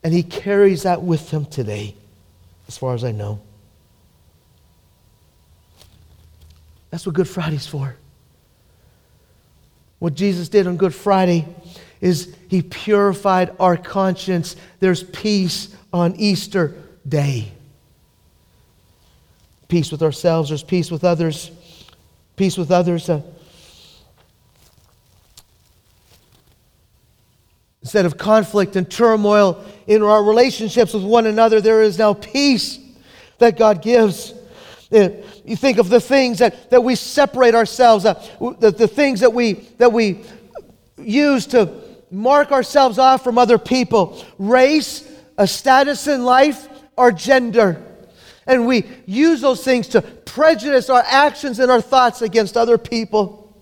And 0.04 0.14
He 0.14 0.22
carries 0.22 0.84
that 0.84 1.02
with 1.02 1.28
Him 1.28 1.44
today, 1.44 1.96
as 2.68 2.78
far 2.78 2.94
as 2.94 3.02
I 3.02 3.10
know. 3.10 3.40
That's 6.90 7.04
what 7.04 7.16
Good 7.16 7.28
Friday's 7.28 7.66
for. 7.66 7.96
What 9.98 10.14
Jesus 10.14 10.48
did 10.48 10.68
on 10.68 10.76
Good 10.76 10.94
Friday 10.94 11.46
is 12.00 12.36
He 12.48 12.62
purified 12.62 13.50
our 13.58 13.76
conscience. 13.76 14.54
There's 14.78 15.02
peace 15.02 15.74
on 15.92 16.14
Easter 16.14 16.74
Day. 17.08 17.50
Peace 19.66 19.90
with 19.90 20.02
ourselves, 20.02 20.50
there's 20.50 20.62
peace 20.62 20.92
with 20.92 21.02
others. 21.02 21.50
Peace 22.36 22.56
with 22.56 22.70
others. 22.70 23.08
Uh, 23.08 23.22
Instead 27.86 28.04
of 28.04 28.18
conflict 28.18 28.74
and 28.74 28.90
turmoil 28.90 29.64
in 29.86 30.02
our 30.02 30.24
relationships 30.24 30.92
with 30.92 31.04
one 31.04 31.24
another, 31.24 31.60
there 31.60 31.82
is 31.82 31.98
now 31.98 32.14
peace 32.14 32.80
that 33.38 33.56
God 33.56 33.80
gives. 33.80 34.34
Uh, 34.90 35.10
you 35.44 35.54
think 35.54 35.78
of 35.78 35.88
the 35.88 36.00
things 36.00 36.40
that, 36.40 36.68
that 36.70 36.82
we 36.82 36.96
separate 36.96 37.54
ourselves, 37.54 38.04
uh, 38.04 38.14
the, 38.58 38.72
the 38.72 38.88
things 38.88 39.20
that 39.20 39.32
we, 39.32 39.52
that 39.78 39.92
we 39.92 40.20
use 40.98 41.46
to 41.46 41.80
mark 42.10 42.50
ourselves 42.50 42.98
off 42.98 43.22
from 43.22 43.38
other 43.38 43.56
people 43.56 44.20
race, 44.36 45.08
a 45.38 45.46
status 45.46 46.08
in 46.08 46.24
life, 46.24 46.68
or 46.96 47.12
gender. 47.12 47.80
And 48.48 48.66
we 48.66 48.84
use 49.06 49.40
those 49.40 49.62
things 49.62 49.86
to 49.90 50.02
prejudice 50.02 50.90
our 50.90 51.04
actions 51.06 51.60
and 51.60 51.70
our 51.70 51.80
thoughts 51.80 52.20
against 52.20 52.56
other 52.56 52.78
people. 52.78 53.56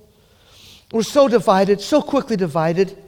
We're 0.93 1.03
so 1.03 1.29
divided, 1.29 1.83
so 1.83 2.01
quickly 2.01 2.37
divided. 2.37 3.04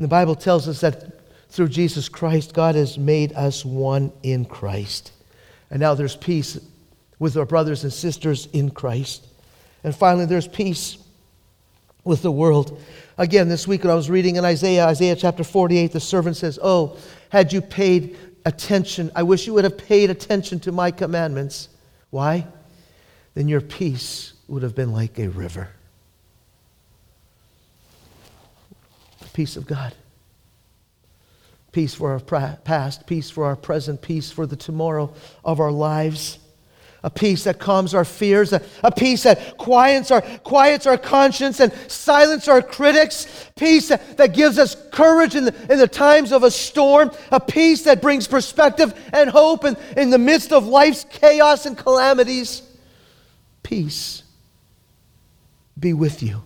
And 0.00 0.06
the 0.06 0.08
Bible 0.08 0.34
tells 0.34 0.66
us 0.66 0.80
that 0.80 1.20
through 1.50 1.68
Jesus 1.68 2.08
Christ, 2.08 2.54
God 2.54 2.74
has 2.74 2.96
made 2.96 3.34
us 3.34 3.66
one 3.66 4.10
in 4.22 4.46
Christ. 4.46 5.12
And 5.70 5.78
now 5.78 5.92
there's 5.92 6.16
peace 6.16 6.58
with 7.18 7.36
our 7.36 7.44
brothers 7.44 7.84
and 7.84 7.92
sisters 7.92 8.48
in 8.54 8.70
Christ. 8.70 9.26
And 9.84 9.94
finally, 9.94 10.24
there's 10.24 10.48
peace 10.48 10.96
with 12.02 12.22
the 12.22 12.32
world. 12.32 12.80
Again, 13.18 13.50
this 13.50 13.68
week 13.68 13.84
when 13.84 13.90
I 13.90 13.94
was 13.94 14.08
reading 14.08 14.36
in 14.36 14.44
Isaiah, 14.46 14.86
Isaiah 14.86 15.16
chapter 15.16 15.44
48, 15.44 15.92
the 15.92 16.00
servant 16.00 16.38
says, 16.38 16.58
Oh, 16.62 16.96
had 17.28 17.52
you 17.52 17.60
paid 17.60 18.16
attention, 18.46 19.10
I 19.14 19.24
wish 19.24 19.46
you 19.46 19.52
would 19.52 19.64
have 19.64 19.76
paid 19.76 20.08
attention 20.08 20.60
to 20.60 20.72
my 20.72 20.92
commandments. 20.92 21.68
Why? 22.08 22.46
Then 23.34 23.48
your 23.48 23.60
peace 23.60 24.32
would 24.48 24.62
have 24.62 24.74
been 24.74 24.92
like 24.92 25.18
a 25.18 25.28
river. 25.28 25.68
Peace 29.32 29.56
of 29.56 29.66
God. 29.66 29.94
Peace 31.72 31.94
for 31.94 32.12
our 32.12 32.20
past, 32.56 33.06
peace 33.06 33.30
for 33.30 33.44
our 33.44 33.56
present, 33.56 34.02
peace 34.02 34.30
for 34.32 34.44
the 34.44 34.56
tomorrow 34.56 35.12
of 35.44 35.60
our 35.60 35.70
lives 35.70 36.38
a 37.02 37.10
peace 37.10 37.44
that 37.44 37.58
calms 37.58 37.94
our 37.94 38.04
fears, 38.04 38.52
a, 38.52 38.62
a, 38.82 38.92
peace 38.92 39.22
that 39.22 39.56
quiets 39.56 40.10
our, 40.10 40.20
quiets 40.20 40.86
our 40.86 40.98
conscience 40.98 41.60
and 41.60 41.72
silences 41.88 42.48
our 42.48 42.60
critics, 42.60 43.50
peace 43.56 43.88
that, 43.88 44.18
that 44.18 44.34
gives 44.34 44.58
us 44.58 44.76
courage 44.90 45.34
in 45.34 45.46
the, 45.46 45.72
in 45.72 45.78
the 45.78 45.88
times 45.88 46.30
of 46.30 46.42
a 46.42 46.50
storm, 46.50 47.10
a 47.30 47.40
peace 47.40 47.82
that 47.82 48.02
brings 48.02 48.26
perspective 48.26 48.92
and 49.12 49.30
hope 49.30 49.64
in, 49.64 49.76
in 49.96 50.10
the 50.10 50.18
midst 50.18 50.52
of 50.52 50.66
life's 50.66 51.04
chaos 51.08 51.64
and 51.64 51.78
calamities. 51.78 52.62
Peace 53.62 54.22
be 55.78 55.94
with 55.94 56.22
you. 56.22 56.42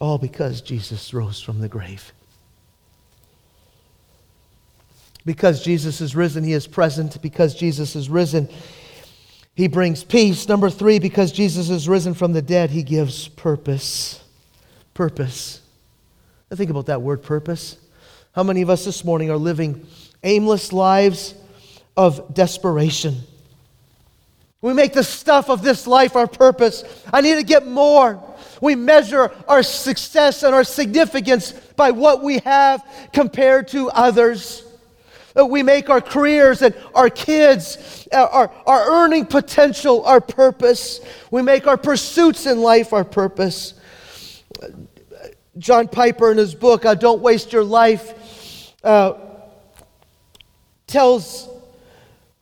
All 0.00 0.18
because 0.18 0.60
Jesus 0.60 1.14
rose 1.14 1.40
from 1.40 1.60
the 1.60 1.68
grave. 1.68 2.12
Because 5.26 5.62
Jesus 5.62 6.00
is 6.00 6.14
risen, 6.14 6.44
he 6.44 6.52
is 6.52 6.66
present. 6.66 7.20
Because 7.22 7.54
Jesus 7.54 7.96
is 7.96 8.10
risen, 8.10 8.48
he 9.54 9.68
brings 9.68 10.04
peace. 10.04 10.48
Number 10.48 10.68
three, 10.68 10.98
because 10.98 11.32
Jesus 11.32 11.70
is 11.70 11.88
risen 11.88 12.14
from 12.14 12.32
the 12.32 12.42
dead, 12.42 12.70
he 12.70 12.82
gives 12.82 13.28
purpose. 13.28 14.22
Purpose. 14.92 15.60
Now 16.50 16.56
think 16.56 16.70
about 16.70 16.86
that 16.86 17.02
word 17.02 17.22
purpose. 17.22 17.78
How 18.32 18.42
many 18.42 18.62
of 18.62 18.70
us 18.70 18.84
this 18.84 19.04
morning 19.04 19.30
are 19.30 19.36
living 19.36 19.86
aimless 20.22 20.72
lives 20.72 21.34
of 21.96 22.34
desperation? 22.34 23.20
We 24.60 24.72
make 24.72 24.92
the 24.92 25.04
stuff 25.04 25.50
of 25.50 25.62
this 25.62 25.86
life 25.86 26.16
our 26.16 26.26
purpose. 26.26 26.84
I 27.12 27.20
need 27.20 27.34
to 27.34 27.44
get 27.44 27.66
more. 27.66 28.22
We 28.64 28.76
measure 28.76 29.30
our 29.46 29.62
success 29.62 30.42
and 30.42 30.54
our 30.54 30.64
significance 30.64 31.52
by 31.52 31.90
what 31.90 32.22
we 32.22 32.38
have 32.38 32.82
compared 33.12 33.68
to 33.68 33.90
others. 33.90 34.64
We 35.34 35.62
make 35.62 35.90
our 35.90 36.00
careers 36.00 36.62
and 36.62 36.74
our 36.94 37.10
kids, 37.10 38.08
uh, 38.10 38.24
our, 38.24 38.50
our 38.64 39.04
earning 39.04 39.26
potential, 39.26 40.02
our 40.06 40.18
purpose. 40.18 41.00
We 41.30 41.42
make 41.42 41.66
our 41.66 41.76
pursuits 41.76 42.46
in 42.46 42.62
life 42.62 42.94
our 42.94 43.04
purpose. 43.04 43.74
John 45.58 45.86
Piper, 45.86 46.32
in 46.32 46.38
his 46.38 46.54
book, 46.54 46.86
uh, 46.86 46.94
Don't 46.94 47.20
Waste 47.20 47.52
Your 47.52 47.64
Life, 47.64 48.72
uh, 48.82 49.12
tells 50.86 51.50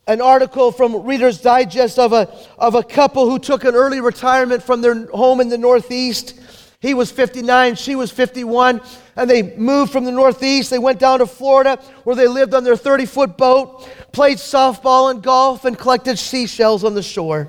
an 0.06 0.20
article 0.20 0.72
from 0.72 1.04
Reader's 1.04 1.40
Digest 1.40 1.98
of 1.98 2.12
a, 2.12 2.32
of 2.58 2.74
a 2.74 2.82
couple 2.82 3.28
who 3.28 3.38
took 3.38 3.64
an 3.64 3.74
early 3.74 4.00
retirement 4.00 4.62
from 4.62 4.80
their 4.80 5.06
home 5.06 5.40
in 5.40 5.48
the 5.48 5.58
Northeast. 5.58 6.38
He 6.80 6.94
was 6.94 7.12
59, 7.12 7.76
she 7.76 7.94
was 7.94 8.10
51 8.10 8.80
and 9.14 9.30
they 9.30 9.56
moved 9.56 9.92
from 9.92 10.04
the 10.04 10.10
Northeast. 10.10 10.70
They 10.70 10.80
went 10.80 10.98
down 10.98 11.20
to 11.20 11.26
Florida 11.26 11.76
where 12.02 12.16
they 12.16 12.26
lived 12.26 12.54
on 12.54 12.64
their 12.64 12.76
30 12.76 13.06
foot 13.06 13.36
boat, 13.36 13.88
played 14.10 14.38
softball 14.38 15.10
and 15.10 15.22
golf, 15.22 15.64
and 15.64 15.78
collected 15.78 16.18
seashells 16.18 16.82
on 16.82 16.94
the 16.94 17.02
shore. 17.02 17.48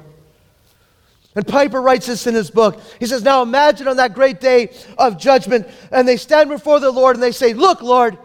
And 1.36 1.48
Piper 1.48 1.82
writes 1.82 2.06
this 2.06 2.28
in 2.28 2.36
his 2.36 2.52
book. 2.52 2.80
He 3.00 3.08
says, 3.08 3.24
Now 3.24 3.42
imagine 3.42 3.88
on 3.88 3.98
that 3.98 4.14
great 4.14 4.40
day 4.40 4.70
of 5.00 5.18
judgment, 5.18 5.68
and 5.92 6.08
they 6.08 6.18
stand 6.18 6.52
before 6.52 6.80
the 6.80 6.92
Lord 6.92 7.16
and 7.16 7.24
they 7.24 7.32
say, 7.32 7.56
Look, 7.56 7.82
Lord, 7.82 8.20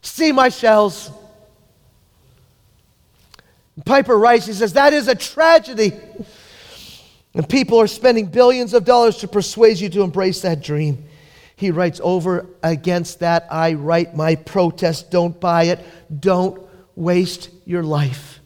see 0.00 0.32
my 0.32 0.48
shells. 0.48 1.12
Piper 3.84 4.18
writes, 4.18 4.46
he 4.46 4.52
says, 4.52 4.74
That 4.74 4.92
is 4.92 5.08
a 5.08 5.14
tragedy. 5.14 5.92
And 7.34 7.48
people 7.48 7.80
are 7.80 7.86
spending 7.86 8.26
billions 8.26 8.74
of 8.74 8.84
dollars 8.84 9.18
to 9.18 9.28
persuade 9.28 9.80
you 9.80 9.88
to 9.90 10.02
embrace 10.02 10.42
that 10.42 10.62
dream. 10.62 11.04
He 11.56 11.70
writes 11.70 12.00
over 12.02 12.46
against 12.62 13.20
that, 13.20 13.46
I 13.50 13.74
write 13.74 14.14
my 14.14 14.34
protest. 14.34 15.10
Don't 15.10 15.40
buy 15.40 15.64
it. 15.64 15.80
Don't 16.20 16.60
waste 16.94 17.48
your 17.64 17.82
life. 17.82 18.41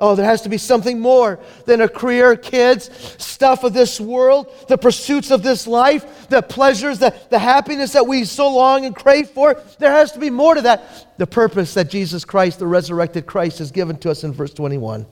Oh, 0.00 0.14
there 0.14 0.24
has 0.24 0.40
to 0.42 0.48
be 0.48 0.56
something 0.56 0.98
more 0.98 1.38
than 1.66 1.82
a 1.82 1.88
career, 1.88 2.34
kids, 2.34 2.90
stuff 3.22 3.64
of 3.64 3.74
this 3.74 4.00
world, 4.00 4.50
the 4.66 4.78
pursuits 4.78 5.30
of 5.30 5.42
this 5.42 5.66
life, 5.66 6.28
the 6.28 6.40
pleasures, 6.40 6.98
the, 6.98 7.14
the 7.28 7.38
happiness 7.38 7.92
that 7.92 8.06
we 8.06 8.24
so 8.24 8.50
long 8.50 8.86
and 8.86 8.96
crave 8.96 9.28
for. 9.28 9.62
There 9.78 9.92
has 9.92 10.12
to 10.12 10.18
be 10.18 10.30
more 10.30 10.54
to 10.54 10.62
that. 10.62 11.18
The 11.18 11.26
purpose 11.26 11.74
that 11.74 11.90
Jesus 11.90 12.24
Christ, 12.24 12.60
the 12.60 12.66
resurrected 12.66 13.26
Christ, 13.26 13.58
has 13.58 13.70
given 13.70 13.96
to 13.98 14.10
us 14.10 14.24
in 14.24 14.32
verse 14.32 14.54
21. 14.54 15.04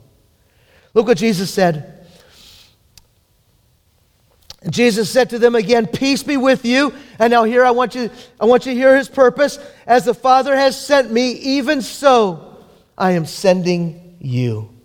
Look 0.95 1.05
what 1.05 1.17
Jesus 1.17 1.53
said. 1.53 2.07
Jesus 4.71 5.09
said 5.09 5.29
to 5.29 5.37
them 5.39 5.53
again, 5.53 5.85
Peace 5.85 6.23
be 6.23 6.35
with 6.35 6.65
you. 6.65 6.95
And 7.19 7.29
now 7.29 7.43
here 7.43 7.63
I 7.63 7.71
want 7.71 7.93
you, 7.93 8.09
I 8.39 8.45
want 8.45 8.65
you 8.65 8.73
to 8.73 8.77
hear 8.77 8.97
his 8.97 9.07
purpose. 9.07 9.59
As 9.85 10.05
the 10.05 10.15
Father 10.15 10.55
has 10.55 10.83
sent 10.83 11.11
me, 11.11 11.33
even 11.33 11.83
so 11.83 12.57
I 12.97 13.11
am 13.11 13.27
sending 13.27 14.17
you. 14.19 14.78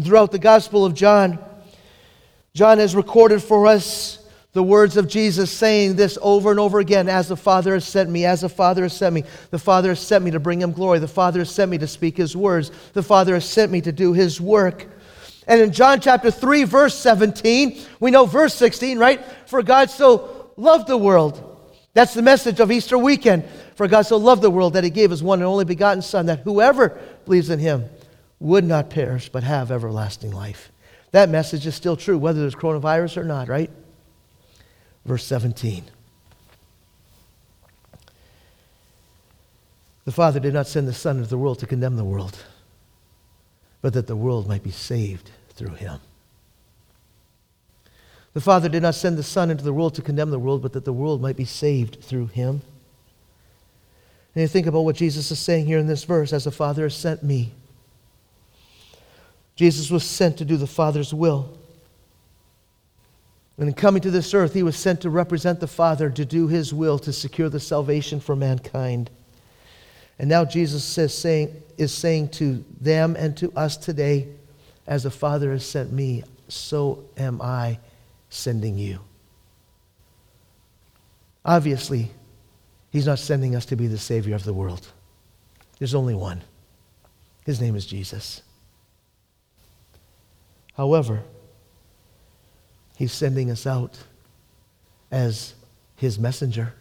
Throughout 0.00 0.32
the 0.32 0.38
Gospel 0.38 0.84
of 0.84 0.94
John, 0.94 1.38
John 2.54 2.78
has 2.78 2.94
recorded 2.94 3.42
for 3.42 3.66
us 3.66 4.18
the 4.52 4.62
words 4.62 4.98
of 4.98 5.08
Jesus 5.08 5.50
saying 5.50 5.96
this 5.96 6.18
over 6.20 6.50
and 6.50 6.60
over 6.60 6.78
again 6.78 7.08
As 7.08 7.28
the 7.28 7.36
Father 7.36 7.72
has 7.74 7.86
sent 7.86 8.10
me, 8.10 8.26
as 8.26 8.42
the 8.42 8.48
Father 8.48 8.82
has 8.82 8.94
sent 8.94 9.14
me. 9.14 9.24
The 9.50 9.58
Father 9.58 9.88
has 9.88 10.00
sent 10.00 10.24
me 10.24 10.30
to 10.32 10.40
bring 10.40 10.60
him 10.60 10.72
glory. 10.72 10.98
The 10.98 11.08
Father 11.08 11.40
has 11.40 11.50
sent 11.50 11.70
me 11.70 11.78
to 11.78 11.86
speak 11.86 12.16
his 12.16 12.36
words. 12.36 12.70
The 12.92 13.02
Father 13.02 13.34
has 13.34 13.48
sent 13.48 13.72
me 13.72 13.80
to 13.80 13.92
do 13.92 14.12
his 14.12 14.40
work. 14.40 14.86
And 15.46 15.60
in 15.60 15.72
John 15.72 16.00
chapter 16.00 16.30
3, 16.30 16.64
verse 16.64 16.96
17, 16.98 17.80
we 17.98 18.10
know 18.10 18.26
verse 18.26 18.54
16, 18.54 18.98
right? 18.98 19.24
For 19.46 19.62
God 19.62 19.90
so 19.90 20.50
loved 20.56 20.86
the 20.86 20.98
world. 20.98 21.48
That's 21.94 22.14
the 22.14 22.22
message 22.22 22.60
of 22.60 22.70
Easter 22.70 22.96
weekend. 22.96 23.44
For 23.74 23.88
God 23.88 24.02
so 24.02 24.18
loved 24.18 24.42
the 24.42 24.50
world 24.50 24.74
that 24.74 24.84
he 24.84 24.90
gave 24.90 25.10
his 25.10 25.22
one 25.22 25.40
and 25.40 25.46
only 25.46 25.64
begotten 25.64 26.02
Son, 26.02 26.26
that 26.26 26.40
whoever 26.40 27.00
believes 27.24 27.50
in 27.50 27.58
him 27.58 27.88
would 28.42 28.64
not 28.64 28.90
perish, 28.90 29.28
but 29.28 29.42
have 29.42 29.70
everlasting 29.70 30.32
life. 30.32 30.70
That 31.12 31.28
message 31.28 31.66
is 31.66 31.74
still 31.74 31.96
true, 31.96 32.18
whether 32.18 32.40
there's 32.40 32.54
coronavirus 32.54 33.18
or 33.18 33.24
not, 33.24 33.48
right? 33.48 33.70
Verse 35.04 35.24
17. 35.24 35.84
The 40.04 40.12
Father 40.12 40.40
did 40.40 40.52
not 40.52 40.66
send 40.66 40.88
the 40.88 40.92
Son 40.92 41.18
into 41.18 41.28
the 41.28 41.38
world 41.38 41.58
to 41.60 41.66
condemn 41.66 41.96
the 41.96 42.04
world 42.04 42.44
but 43.82 43.92
that 43.92 44.06
the 44.06 44.16
world 44.16 44.48
might 44.48 44.62
be 44.62 44.70
saved 44.70 45.30
through 45.50 45.74
him. 45.74 45.98
The 48.32 48.40
Father 48.40 48.68
did 48.68 48.82
not 48.82 48.94
send 48.94 49.18
the 49.18 49.22
Son 49.22 49.50
into 49.50 49.64
the 49.64 49.72
world 49.74 49.94
to 49.96 50.02
condemn 50.02 50.30
the 50.30 50.38
world, 50.38 50.62
but 50.62 50.72
that 50.72 50.86
the 50.86 50.92
world 50.92 51.20
might 51.20 51.36
be 51.36 51.44
saved 51.44 52.00
through 52.00 52.28
him. 52.28 52.62
And 54.34 54.40
you 54.40 54.48
think 54.48 54.66
about 54.66 54.82
what 54.82 54.96
Jesus 54.96 55.30
is 55.30 55.38
saying 55.38 55.66
here 55.66 55.78
in 55.78 55.88
this 55.88 56.04
verse 56.04 56.32
as 56.32 56.44
the 56.44 56.50
Father 56.50 56.84
has 56.84 56.96
sent 56.96 57.22
me. 57.22 57.52
Jesus 59.62 59.92
was 59.92 60.02
sent 60.02 60.38
to 60.38 60.44
do 60.44 60.56
the 60.56 60.66
Father's 60.66 61.14
will. 61.14 61.56
And 63.56 63.68
in 63.68 63.74
coming 63.76 64.02
to 64.02 64.10
this 64.10 64.34
earth, 64.34 64.54
he 64.54 64.64
was 64.64 64.76
sent 64.76 65.02
to 65.02 65.08
represent 65.08 65.60
the 65.60 65.68
Father, 65.68 66.10
to 66.10 66.24
do 66.24 66.48
his 66.48 66.74
will, 66.74 66.98
to 66.98 67.12
secure 67.12 67.48
the 67.48 67.60
salvation 67.60 68.18
for 68.18 68.34
mankind. 68.34 69.08
And 70.18 70.28
now 70.28 70.44
Jesus 70.44 70.82
says, 70.82 71.16
saying, 71.16 71.62
is 71.78 71.94
saying 71.94 72.30
to 72.30 72.64
them 72.80 73.14
and 73.14 73.36
to 73.36 73.52
us 73.52 73.76
today, 73.76 74.26
as 74.88 75.04
the 75.04 75.12
Father 75.12 75.52
has 75.52 75.64
sent 75.64 75.92
me, 75.92 76.24
so 76.48 77.04
am 77.16 77.40
I 77.40 77.78
sending 78.30 78.76
you. 78.76 78.98
Obviously, 81.44 82.10
He's 82.90 83.06
not 83.06 83.20
sending 83.20 83.54
us 83.54 83.66
to 83.66 83.76
be 83.76 83.86
the 83.86 83.96
Savior 83.96 84.34
of 84.34 84.42
the 84.42 84.52
world. 84.52 84.88
There's 85.78 85.94
only 85.94 86.16
one. 86.16 86.42
His 87.46 87.60
name 87.60 87.76
is 87.76 87.86
Jesus. 87.86 88.42
However, 90.76 91.22
He's 92.96 93.12
sending 93.12 93.50
us 93.50 93.66
out 93.66 93.98
as 95.10 95.54
His 95.96 96.18
messenger, 96.18 96.74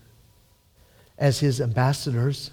as 1.18 1.40
His 1.40 1.60
ambassadors 1.62 2.52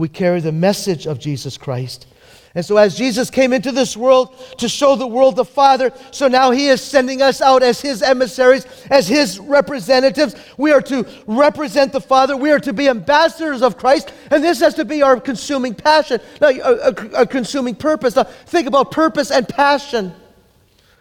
we 0.00 0.08
carry 0.08 0.40
the 0.40 0.50
message 0.50 1.06
of 1.06 1.18
Jesus 1.18 1.58
Christ. 1.58 2.06
And 2.54 2.64
so, 2.64 2.78
as 2.78 2.96
Jesus 2.96 3.28
came 3.28 3.52
into 3.52 3.70
this 3.70 3.96
world 3.96 4.34
to 4.56 4.66
show 4.66 4.96
the 4.96 5.06
world 5.06 5.36
the 5.36 5.44
Father, 5.44 5.92
so 6.10 6.26
now 6.26 6.50
He 6.52 6.68
is 6.68 6.80
sending 6.80 7.20
us 7.20 7.42
out 7.42 7.62
as 7.62 7.82
His 7.82 8.02
emissaries, 8.02 8.66
as 8.90 9.06
His 9.06 9.38
representatives. 9.38 10.34
We 10.56 10.72
are 10.72 10.80
to 10.80 11.06
represent 11.26 11.92
the 11.92 12.00
Father. 12.00 12.34
We 12.34 12.50
are 12.50 12.58
to 12.60 12.72
be 12.72 12.88
ambassadors 12.88 13.60
of 13.60 13.76
Christ. 13.76 14.12
And 14.30 14.42
this 14.42 14.60
has 14.60 14.74
to 14.74 14.86
be 14.86 15.02
our 15.02 15.20
consuming 15.20 15.74
passion, 15.74 16.18
a, 16.40 16.58
a, 16.58 17.20
a 17.20 17.26
consuming 17.26 17.74
purpose. 17.74 18.16
Now, 18.16 18.24
think 18.24 18.66
about 18.66 18.90
purpose 18.90 19.30
and 19.30 19.46
passion. 19.46 20.14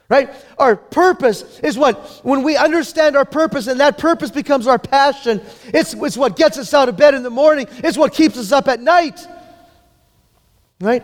Right? 0.10 0.32
Our 0.58 0.76
purpose 0.76 1.60
is 1.60 1.78
what? 1.78 2.22
When 2.24 2.42
we 2.42 2.58
understand 2.58 3.16
our 3.16 3.26
purpose 3.26 3.68
and 3.68 3.80
that 3.80 4.00
purpose 4.00 4.32
becomes 4.32 4.66
our 4.66 4.80
passion, 4.80 5.40
it's, 5.66 5.94
it's 5.94 6.18
what 6.18 6.36
gets 6.36 6.58
us 6.58 6.74
out 6.74 6.90
of 6.90 6.98
bed 6.98 7.14
in 7.14 7.22
the 7.22 7.30
morning, 7.30 7.68
it's 7.78 7.98
what 7.98 8.12
keeps 8.12 8.36
us 8.36 8.52
up 8.52 8.68
at 8.68 8.82
night. 8.82 9.20
Right? 10.82 11.04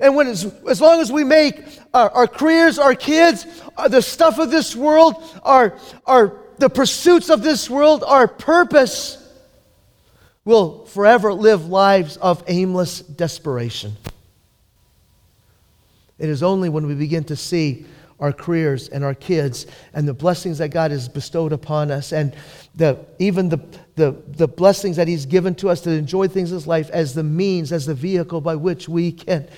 And 0.00 0.16
when 0.16 0.28
as 0.28 0.80
long 0.80 1.00
as 1.00 1.12
we 1.12 1.24
make 1.24 1.62
our, 1.92 2.10
our 2.10 2.26
careers, 2.26 2.78
our 2.78 2.94
kids, 2.94 3.46
uh, 3.76 3.88
the 3.88 4.00
stuff 4.00 4.38
of 4.38 4.50
this 4.50 4.74
world, 4.74 5.22
our, 5.42 5.78
our, 6.06 6.38
the 6.58 6.70
pursuits 6.70 7.28
of 7.28 7.42
this 7.42 7.68
world, 7.68 8.02
our 8.06 8.26
purpose, 8.26 9.22
we'll 10.44 10.86
forever 10.86 11.34
live 11.34 11.68
lives 11.68 12.16
of 12.16 12.42
aimless 12.46 13.00
desperation. 13.00 13.92
It 16.18 16.30
is 16.30 16.42
only 16.42 16.70
when 16.70 16.86
we 16.86 16.94
begin 16.94 17.24
to 17.24 17.36
see 17.36 17.84
our 18.18 18.32
careers 18.32 18.88
and 18.88 19.04
our 19.04 19.14
kids 19.14 19.66
and 19.92 20.08
the 20.08 20.14
blessings 20.14 20.58
that 20.58 20.68
God 20.68 20.90
has 20.90 21.08
bestowed 21.08 21.52
upon 21.52 21.90
us 21.90 22.12
and 22.12 22.34
the, 22.74 22.98
even 23.18 23.48
the, 23.48 23.58
the, 23.96 24.16
the 24.28 24.48
blessings 24.48 24.96
that 24.96 25.08
He's 25.08 25.26
given 25.26 25.54
to 25.56 25.68
us 25.68 25.80
to 25.82 25.90
enjoy 25.90 26.28
things 26.28 26.50
in 26.50 26.56
this 26.56 26.66
life 26.66 26.88
as 26.90 27.14
the 27.14 27.22
means, 27.22 27.72
as 27.72 27.86
the 27.86 27.94
vehicle 27.94 28.40
by 28.40 28.56
which 28.56 28.88
we 28.88 29.12
can 29.12 29.48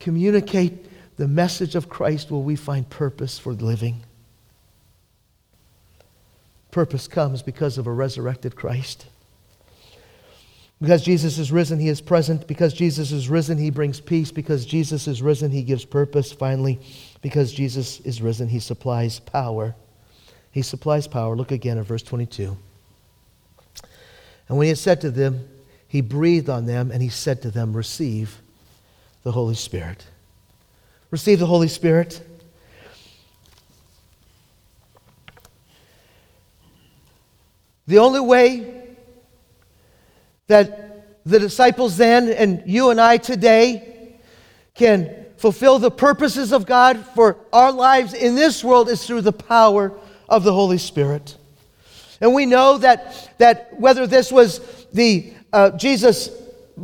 communicate 0.00 0.86
the 1.16 1.28
message 1.28 1.74
of 1.74 1.88
Christ 1.88 2.30
will 2.30 2.42
we 2.42 2.56
find 2.56 2.88
purpose 2.88 3.38
for 3.38 3.52
living. 3.52 4.02
Purpose 6.70 7.06
comes 7.06 7.42
because 7.42 7.76
of 7.76 7.86
a 7.86 7.92
resurrected 7.92 8.56
Christ. 8.56 9.06
Because 10.82 11.02
Jesus 11.04 11.38
is 11.38 11.52
risen, 11.52 11.78
he 11.78 11.88
is 11.88 12.00
present. 12.00 12.48
Because 12.48 12.74
Jesus 12.74 13.12
is 13.12 13.28
risen, 13.28 13.56
he 13.56 13.70
brings 13.70 14.00
peace. 14.00 14.32
Because 14.32 14.66
Jesus 14.66 15.06
is 15.06 15.22
risen, 15.22 15.52
he 15.52 15.62
gives 15.62 15.84
purpose. 15.84 16.32
Finally, 16.32 16.80
because 17.20 17.52
Jesus 17.52 18.00
is 18.00 18.20
risen, 18.20 18.48
he 18.48 18.58
supplies 18.58 19.20
power. 19.20 19.76
He 20.50 20.60
supplies 20.60 21.06
power. 21.06 21.36
Look 21.36 21.52
again 21.52 21.78
at 21.78 21.84
verse 21.84 22.02
22. 22.02 22.56
And 24.48 24.58
when 24.58 24.64
he 24.64 24.70
had 24.70 24.78
said 24.78 25.00
to 25.02 25.12
them, 25.12 25.48
he 25.86 26.00
breathed 26.00 26.48
on 26.48 26.66
them 26.66 26.90
and 26.90 27.00
he 27.00 27.10
said 27.10 27.42
to 27.42 27.52
them, 27.52 27.72
Receive 27.76 28.42
the 29.22 29.30
Holy 29.30 29.54
Spirit. 29.54 30.04
Receive 31.12 31.38
the 31.38 31.46
Holy 31.46 31.68
Spirit. 31.68 32.20
The 37.86 37.98
only 37.98 38.20
way 38.20 38.81
that 40.52 41.24
the 41.24 41.38
disciples 41.38 41.96
then 41.96 42.28
and 42.28 42.62
you 42.66 42.90
and 42.90 43.00
I 43.00 43.16
today 43.16 44.18
can 44.74 45.24
fulfill 45.38 45.78
the 45.78 45.90
purposes 45.90 46.52
of 46.52 46.66
God 46.66 47.04
for 47.14 47.38
our 47.52 47.72
lives 47.72 48.12
in 48.12 48.34
this 48.34 48.62
world 48.62 48.90
is 48.90 49.06
through 49.06 49.22
the 49.22 49.32
power 49.32 49.92
of 50.28 50.44
the 50.44 50.52
Holy 50.52 50.78
Spirit. 50.78 51.36
And 52.20 52.34
we 52.34 52.44
know 52.44 52.78
that, 52.78 53.32
that 53.38 53.80
whether 53.80 54.06
this 54.06 54.30
was 54.30 54.60
the 54.92 55.32
uh, 55.52 55.70
Jesus 55.70 56.30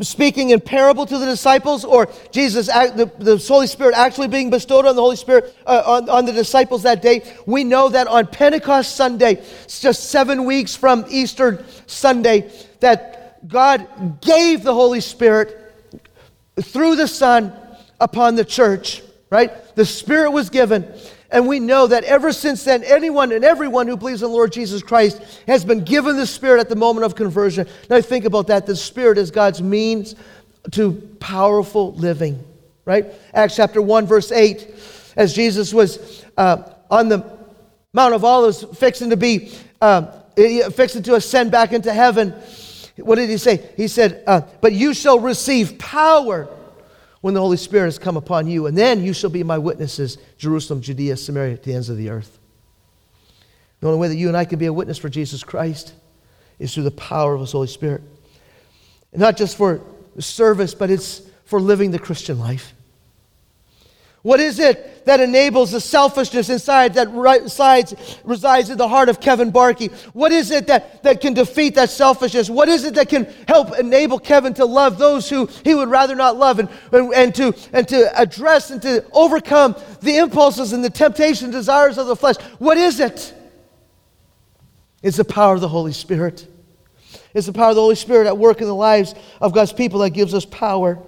speaking 0.00 0.50
in 0.50 0.60
parable 0.60 1.04
to 1.06 1.18
the 1.18 1.26
disciples 1.26 1.84
or 1.84 2.08
Jesus, 2.30 2.68
the, 2.68 3.10
the 3.18 3.36
Holy 3.36 3.66
Spirit 3.66 3.94
actually 3.94 4.28
being 4.28 4.50
bestowed 4.50 4.86
on 4.86 4.96
the 4.96 5.02
Holy 5.02 5.16
Spirit, 5.16 5.54
uh, 5.66 5.82
on, 5.84 6.08
on 6.08 6.24
the 6.24 6.32
disciples 6.32 6.82
that 6.84 7.02
day, 7.02 7.22
we 7.46 7.64
know 7.64 7.90
that 7.90 8.06
on 8.06 8.26
Pentecost 8.26 8.96
Sunday, 8.96 9.42
just 9.68 10.10
seven 10.10 10.44
weeks 10.44 10.74
from 10.74 11.04
Easter 11.08 11.64
Sunday, 11.86 12.50
that 12.80 13.27
God 13.46 14.20
gave 14.20 14.62
the 14.62 14.74
Holy 14.74 15.00
Spirit 15.00 15.56
through 16.60 16.96
the 16.96 17.08
Son 17.08 17.52
upon 18.00 18.34
the 18.34 18.44
church, 18.44 19.02
right? 19.30 19.74
The 19.76 19.84
Spirit 19.84 20.32
was 20.32 20.50
given. 20.50 20.92
And 21.30 21.46
we 21.46 21.60
know 21.60 21.86
that 21.86 22.04
ever 22.04 22.32
since 22.32 22.64
then, 22.64 22.82
anyone 22.84 23.32
and 23.32 23.44
everyone 23.44 23.86
who 23.86 23.96
believes 23.96 24.22
in 24.22 24.30
the 24.30 24.34
Lord 24.34 24.50
Jesus 24.50 24.82
Christ 24.82 25.20
has 25.46 25.64
been 25.64 25.84
given 25.84 26.16
the 26.16 26.26
Spirit 26.26 26.60
at 26.60 26.68
the 26.68 26.76
moment 26.76 27.04
of 27.04 27.14
conversion. 27.14 27.66
Now, 27.90 28.00
think 28.00 28.24
about 28.24 28.46
that. 28.46 28.66
The 28.66 28.76
Spirit 28.76 29.18
is 29.18 29.30
God's 29.30 29.62
means 29.62 30.14
to 30.72 30.92
powerful 31.20 31.92
living, 31.94 32.42
right? 32.84 33.06
Acts 33.34 33.56
chapter 33.56 33.82
1, 33.82 34.06
verse 34.06 34.32
8, 34.32 34.74
as 35.16 35.34
Jesus 35.34 35.74
was 35.74 36.24
uh, 36.36 36.62
on 36.90 37.08
the 37.08 37.38
Mount 37.92 38.14
of 38.14 38.24
Olives, 38.24 38.64
fixing 38.78 39.10
to 39.10 39.16
be, 39.16 39.52
uh, 39.80 40.10
fixing 40.70 41.02
to 41.04 41.14
ascend 41.14 41.50
back 41.50 41.72
into 41.72 41.92
heaven. 41.92 42.34
What 42.98 43.16
did 43.16 43.30
he 43.30 43.38
say? 43.38 43.70
He 43.76 43.88
said, 43.88 44.22
uh, 44.26 44.42
But 44.60 44.72
you 44.72 44.92
shall 44.94 45.20
receive 45.20 45.78
power 45.78 46.48
when 47.20 47.34
the 47.34 47.40
Holy 47.40 47.56
Spirit 47.56 47.86
has 47.86 47.98
come 47.98 48.16
upon 48.16 48.46
you, 48.46 48.66
and 48.66 48.76
then 48.76 49.02
you 49.02 49.12
shall 49.12 49.30
be 49.30 49.42
my 49.42 49.58
witnesses, 49.58 50.18
Jerusalem, 50.36 50.80
Judea, 50.80 51.16
Samaria, 51.16 51.56
to 51.56 51.62
the 51.62 51.74
ends 51.74 51.88
of 51.88 51.96
the 51.96 52.10
earth. 52.10 52.38
The 53.80 53.86
only 53.86 53.98
way 53.98 54.08
that 54.08 54.16
you 54.16 54.28
and 54.28 54.36
I 54.36 54.44
can 54.44 54.58
be 54.58 54.66
a 54.66 54.72
witness 54.72 54.98
for 54.98 55.08
Jesus 55.08 55.42
Christ 55.44 55.94
is 56.58 56.74
through 56.74 56.84
the 56.84 56.90
power 56.90 57.34
of 57.34 57.40
His 57.40 57.52
Holy 57.52 57.68
Spirit. 57.68 58.02
Not 59.12 59.36
just 59.36 59.56
for 59.56 59.80
service, 60.18 60.74
but 60.74 60.90
it's 60.90 61.22
for 61.44 61.60
living 61.60 61.90
the 61.90 61.98
Christian 61.98 62.38
life. 62.38 62.74
What 64.22 64.40
is 64.40 64.58
it 64.58 65.06
that 65.06 65.20
enables 65.20 65.70
the 65.70 65.80
selfishness 65.80 66.48
inside 66.48 66.94
that 66.94 67.08
resides, 67.12 67.94
resides 68.24 68.68
in 68.68 68.76
the 68.76 68.88
heart 68.88 69.08
of 69.08 69.20
Kevin 69.20 69.52
Barkey? 69.52 69.92
What 70.12 70.32
is 70.32 70.50
it 70.50 70.66
that, 70.66 71.04
that 71.04 71.20
can 71.20 71.34
defeat 71.34 71.76
that 71.76 71.90
selfishness? 71.90 72.50
What 72.50 72.68
is 72.68 72.84
it 72.84 72.94
that 72.94 73.08
can 73.08 73.26
help 73.46 73.78
enable 73.78 74.18
Kevin 74.18 74.54
to 74.54 74.64
love 74.64 74.98
those 74.98 75.30
who 75.30 75.46
he 75.64 75.74
would 75.74 75.88
rather 75.88 76.16
not 76.16 76.36
love 76.36 76.58
and, 76.58 76.68
and, 76.90 77.14
and, 77.14 77.34
to, 77.36 77.54
and 77.72 77.86
to 77.88 78.20
address 78.20 78.70
and 78.70 78.82
to 78.82 79.04
overcome 79.12 79.76
the 80.00 80.16
impulses 80.16 80.72
and 80.72 80.84
the 80.84 80.90
temptation 80.90 81.52
desires 81.52 81.96
of 81.96 82.08
the 82.08 82.16
flesh? 82.16 82.36
What 82.58 82.76
is 82.76 82.98
it? 82.98 83.32
It's 85.00 85.16
the 85.16 85.24
power 85.24 85.54
of 85.54 85.60
the 85.60 85.68
Holy 85.68 85.92
Spirit. 85.92 86.44
It's 87.34 87.46
the 87.46 87.52
power 87.52 87.70
of 87.70 87.76
the 87.76 87.82
Holy 87.82 87.94
Spirit 87.94 88.26
at 88.26 88.36
work 88.36 88.60
in 88.60 88.66
the 88.66 88.74
lives 88.74 89.14
of 89.40 89.54
God's 89.54 89.72
people 89.72 90.00
that 90.00 90.10
gives 90.10 90.34
us 90.34 90.44
power. 90.44 90.98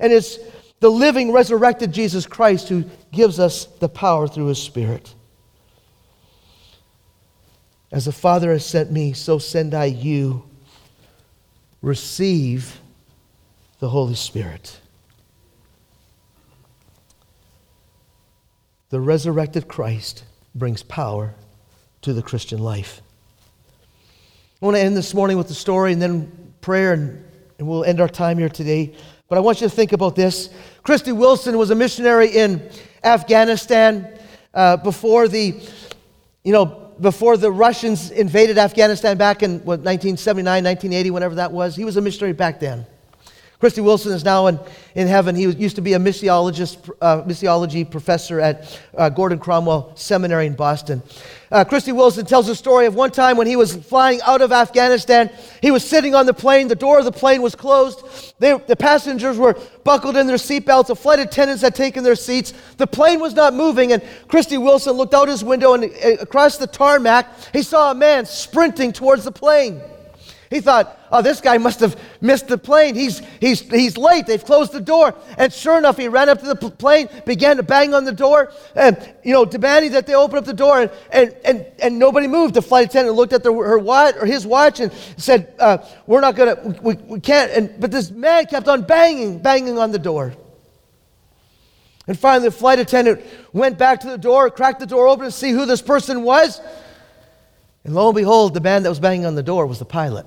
And 0.00 0.12
it's 0.12 0.38
the 0.80 0.90
living, 0.90 1.32
resurrected 1.32 1.92
Jesus 1.92 2.26
Christ 2.26 2.68
who 2.68 2.84
gives 3.12 3.40
us 3.40 3.66
the 3.66 3.88
power 3.88 4.28
through 4.28 4.46
his 4.46 4.62
Spirit. 4.62 5.14
As 7.90 8.04
the 8.04 8.12
Father 8.12 8.52
has 8.52 8.64
sent 8.64 8.92
me, 8.92 9.12
so 9.12 9.38
send 9.38 9.74
I 9.74 9.86
you. 9.86 10.44
Receive 11.80 12.80
the 13.80 13.88
Holy 13.88 14.14
Spirit. 14.14 14.80
The 18.90 19.00
resurrected 19.00 19.68
Christ 19.68 20.24
brings 20.54 20.82
power 20.82 21.34
to 22.02 22.12
the 22.12 22.22
Christian 22.22 22.58
life. 22.58 23.00
I 24.60 24.64
want 24.64 24.76
to 24.76 24.80
end 24.80 24.96
this 24.96 25.14
morning 25.14 25.36
with 25.36 25.48
the 25.48 25.54
story 25.54 25.92
and 25.92 26.02
then 26.02 26.52
prayer, 26.60 26.92
and, 26.92 27.24
and 27.58 27.68
we'll 27.68 27.84
end 27.84 28.00
our 28.00 28.08
time 28.08 28.38
here 28.38 28.48
today. 28.48 28.94
But 29.28 29.36
I 29.36 29.40
want 29.42 29.60
you 29.60 29.68
to 29.68 29.74
think 29.74 29.92
about 29.92 30.16
this. 30.16 30.48
Christy 30.82 31.12
Wilson 31.12 31.58
was 31.58 31.70
a 31.70 31.74
missionary 31.74 32.28
in 32.30 32.70
Afghanistan 33.04 34.18
uh, 34.54 34.78
before 34.78 35.28
the, 35.28 35.54
you 36.44 36.52
know, 36.52 36.94
before 37.00 37.36
the 37.36 37.52
Russians 37.52 38.10
invaded 38.10 38.58
Afghanistan 38.58 39.18
back 39.18 39.42
in 39.42 39.58
what, 39.60 39.80
1979, 39.80 40.64
1980, 40.64 41.10
whenever 41.10 41.34
that 41.36 41.52
was. 41.52 41.76
He 41.76 41.84
was 41.84 41.96
a 41.96 42.00
missionary 42.00 42.32
back 42.32 42.58
then. 42.58 42.86
Christy 43.60 43.80
Wilson 43.80 44.12
is 44.12 44.24
now 44.24 44.46
in, 44.46 44.60
in 44.94 45.08
heaven. 45.08 45.34
He 45.34 45.42
used 45.42 45.74
to 45.76 45.82
be 45.82 45.94
a 45.94 45.98
missiologist, 45.98 46.90
uh, 47.00 47.22
missiology 47.22 47.88
professor 47.88 48.38
at 48.38 48.80
uh, 48.96 49.08
Gordon 49.08 49.40
Conwell 49.40 49.90
Seminary 49.96 50.46
in 50.46 50.54
Boston. 50.54 51.02
Uh, 51.50 51.64
Christy 51.64 51.90
Wilson 51.90 52.24
tells 52.24 52.48
a 52.48 52.54
story 52.54 52.86
of 52.86 52.94
one 52.94 53.10
time 53.10 53.36
when 53.36 53.48
he 53.48 53.56
was 53.56 53.74
flying 53.74 54.20
out 54.22 54.42
of 54.42 54.52
Afghanistan. 54.52 55.28
He 55.60 55.72
was 55.72 55.84
sitting 55.84 56.14
on 56.14 56.24
the 56.24 56.34
plane. 56.34 56.68
The 56.68 56.76
door 56.76 57.00
of 57.00 57.04
the 57.04 57.10
plane 57.10 57.42
was 57.42 57.56
closed. 57.56 58.34
They, 58.38 58.56
the 58.56 58.76
passengers 58.76 59.38
were 59.38 59.58
buckled 59.82 60.16
in 60.16 60.28
their 60.28 60.36
seatbelts. 60.36 60.86
The 60.86 60.94
flight 60.94 61.18
attendants 61.18 61.62
had 61.62 61.74
taken 61.74 62.04
their 62.04 62.14
seats. 62.14 62.52
The 62.76 62.86
plane 62.86 63.18
was 63.18 63.34
not 63.34 63.54
moving. 63.54 63.92
And 63.92 64.04
Christy 64.28 64.58
Wilson 64.58 64.92
looked 64.92 65.14
out 65.14 65.26
his 65.26 65.42
window 65.42 65.74
and 65.74 65.84
uh, 65.84 66.20
across 66.20 66.58
the 66.58 66.68
tarmac, 66.68 67.26
he 67.52 67.62
saw 67.62 67.90
a 67.90 67.94
man 67.94 68.24
sprinting 68.24 68.92
towards 68.92 69.24
the 69.24 69.32
plane. 69.32 69.80
He 70.50 70.60
thought, 70.60 70.98
oh, 71.12 71.20
this 71.20 71.42
guy 71.42 71.58
must 71.58 71.80
have 71.80 72.00
missed 72.22 72.48
the 72.48 72.56
plane. 72.56 72.94
He's, 72.94 73.20
he's, 73.38 73.60
he's 73.60 73.98
late. 73.98 74.26
They've 74.26 74.42
closed 74.42 74.72
the 74.72 74.80
door. 74.80 75.14
And 75.36 75.52
sure 75.52 75.76
enough, 75.76 75.98
he 75.98 76.08
ran 76.08 76.30
up 76.30 76.40
to 76.40 76.46
the 76.46 76.70
plane, 76.70 77.08
began 77.26 77.58
to 77.58 77.62
bang 77.62 77.92
on 77.92 78.04
the 78.04 78.12
door, 78.12 78.50
and, 78.74 78.96
you 79.22 79.34
know, 79.34 79.44
demanding 79.44 79.92
that 79.92 80.06
they 80.06 80.14
open 80.14 80.38
up 80.38 80.46
the 80.46 80.54
door. 80.54 80.80
And, 80.80 80.90
and, 81.12 81.36
and, 81.44 81.66
and 81.82 81.98
nobody 81.98 82.26
moved. 82.26 82.54
The 82.54 82.62
flight 82.62 82.88
attendant 82.88 83.14
looked 83.14 83.34
at 83.34 83.42
the, 83.42 83.52
her 83.52 83.78
watch, 83.78 84.14
or 84.18 84.24
his 84.24 84.46
watch 84.46 84.80
and 84.80 84.90
said, 85.18 85.54
uh, 85.58 85.78
we're 86.06 86.22
not 86.22 86.34
going 86.34 86.56
to, 86.56 86.80
we, 86.80 86.94
we 86.94 87.20
can't. 87.20 87.52
And, 87.52 87.78
but 87.78 87.90
this 87.90 88.10
man 88.10 88.46
kept 88.46 88.68
on 88.68 88.82
banging, 88.82 89.40
banging 89.40 89.78
on 89.78 89.90
the 89.90 89.98
door. 89.98 90.32
And 92.06 92.18
finally, 92.18 92.48
the 92.48 92.56
flight 92.56 92.78
attendant 92.78 93.20
went 93.52 93.76
back 93.76 94.00
to 94.00 94.08
the 94.08 94.16
door, 94.16 94.48
cracked 94.48 94.80
the 94.80 94.86
door 94.86 95.08
open 95.08 95.26
to 95.26 95.30
see 95.30 95.50
who 95.50 95.66
this 95.66 95.82
person 95.82 96.22
was. 96.22 96.58
And 97.84 97.94
lo 97.94 98.08
and 98.08 98.16
behold, 98.16 98.54
the 98.54 98.60
man 98.60 98.82
that 98.82 98.88
was 98.88 98.98
banging 98.98 99.26
on 99.26 99.34
the 99.34 99.42
door 99.42 99.66
was 99.66 99.78
the 99.78 99.84
pilot. 99.84 100.26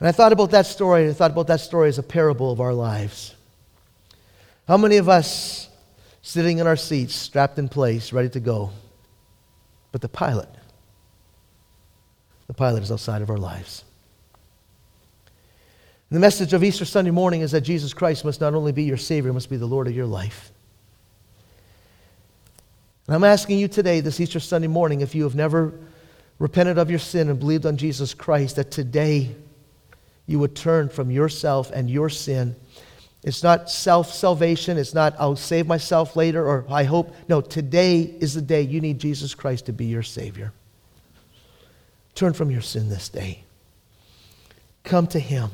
And 0.00 0.08
I 0.08 0.12
thought 0.12 0.32
about 0.32 0.50
that 0.52 0.66
story, 0.66 1.02
and 1.02 1.10
I 1.10 1.14
thought 1.14 1.32
about 1.32 1.48
that 1.48 1.60
story 1.60 1.88
as 1.88 1.98
a 1.98 2.02
parable 2.02 2.52
of 2.52 2.60
our 2.60 2.72
lives. 2.72 3.34
How 4.68 4.76
many 4.76 4.98
of 4.98 5.08
us 5.08 5.68
sitting 6.22 6.58
in 6.58 6.66
our 6.66 6.76
seats, 6.76 7.14
strapped 7.14 7.58
in 7.58 7.68
place, 7.68 8.12
ready 8.12 8.28
to 8.30 8.40
go? 8.40 8.70
But 9.90 10.02
the 10.02 10.08
pilot, 10.08 10.48
the 12.46 12.54
pilot 12.54 12.82
is 12.82 12.92
outside 12.92 13.22
of 13.22 13.30
our 13.30 13.38
lives. 13.38 13.82
And 16.10 16.16
the 16.16 16.20
message 16.20 16.52
of 16.52 16.62
Easter 16.62 16.84
Sunday 16.84 17.10
morning 17.10 17.40
is 17.40 17.50
that 17.50 17.62
Jesus 17.62 17.92
Christ 17.92 18.24
must 18.24 18.40
not 18.40 18.54
only 18.54 18.72
be 18.72 18.84
your 18.84 18.96
Savior, 18.96 19.32
must 19.32 19.50
be 19.50 19.56
the 19.56 19.66
Lord 19.66 19.88
of 19.88 19.96
your 19.96 20.06
life. 20.06 20.52
And 23.06 23.16
I'm 23.16 23.24
asking 23.24 23.58
you 23.58 23.68
today, 23.68 24.00
this 24.00 24.20
Easter 24.20 24.38
Sunday 24.38 24.68
morning, 24.68 25.00
if 25.00 25.14
you 25.14 25.24
have 25.24 25.34
never 25.34 25.72
repented 26.38 26.78
of 26.78 26.88
your 26.88 26.98
sin 26.98 27.30
and 27.30 27.40
believed 27.40 27.66
on 27.66 27.78
Jesus 27.78 28.14
Christ, 28.14 28.56
that 28.56 28.70
today 28.70 29.34
you 30.28 30.38
would 30.38 30.54
turn 30.54 30.90
from 30.90 31.10
yourself 31.10 31.72
and 31.72 31.90
your 31.90 32.10
sin. 32.10 32.54
It's 33.24 33.42
not 33.42 33.68
self 33.68 34.12
salvation. 34.12 34.76
It's 34.78 34.94
not, 34.94 35.16
I'll 35.18 35.34
save 35.34 35.66
myself 35.66 36.14
later 36.14 36.46
or 36.46 36.64
I 36.68 36.84
hope. 36.84 37.16
No, 37.28 37.40
today 37.40 38.02
is 38.02 38.34
the 38.34 38.42
day 38.42 38.62
you 38.62 38.80
need 38.80 39.00
Jesus 39.00 39.34
Christ 39.34 39.66
to 39.66 39.72
be 39.72 39.86
your 39.86 40.04
Savior. 40.04 40.52
Turn 42.14 42.34
from 42.34 42.50
your 42.50 42.60
sin 42.60 42.90
this 42.90 43.08
day. 43.08 43.42
Come 44.84 45.06
to 45.08 45.18
Him. 45.18 45.50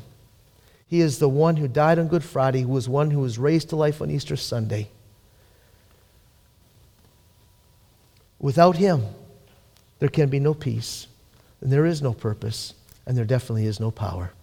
He 0.87 0.99
is 0.99 1.19
the 1.19 1.29
one 1.29 1.55
who 1.55 1.67
died 1.67 1.97
on 1.97 2.09
Good 2.09 2.23
Friday, 2.23 2.61
who 2.61 2.69
was 2.69 2.87
one 2.89 3.11
who 3.11 3.21
was 3.21 3.39
raised 3.39 3.69
to 3.69 3.75
life 3.75 4.01
on 4.01 4.11
Easter 4.11 4.35
Sunday. 4.35 4.89
Without 8.39 8.75
Him, 8.75 9.05
there 9.99 10.09
can 10.09 10.29
be 10.29 10.39
no 10.39 10.53
peace, 10.53 11.07
and 11.61 11.71
there 11.71 11.85
is 11.85 12.01
no 12.01 12.13
purpose, 12.13 12.73
and 13.05 13.17
there 13.17 13.25
definitely 13.25 13.65
is 13.65 13.79
no 13.79 13.89
power. 13.89 14.33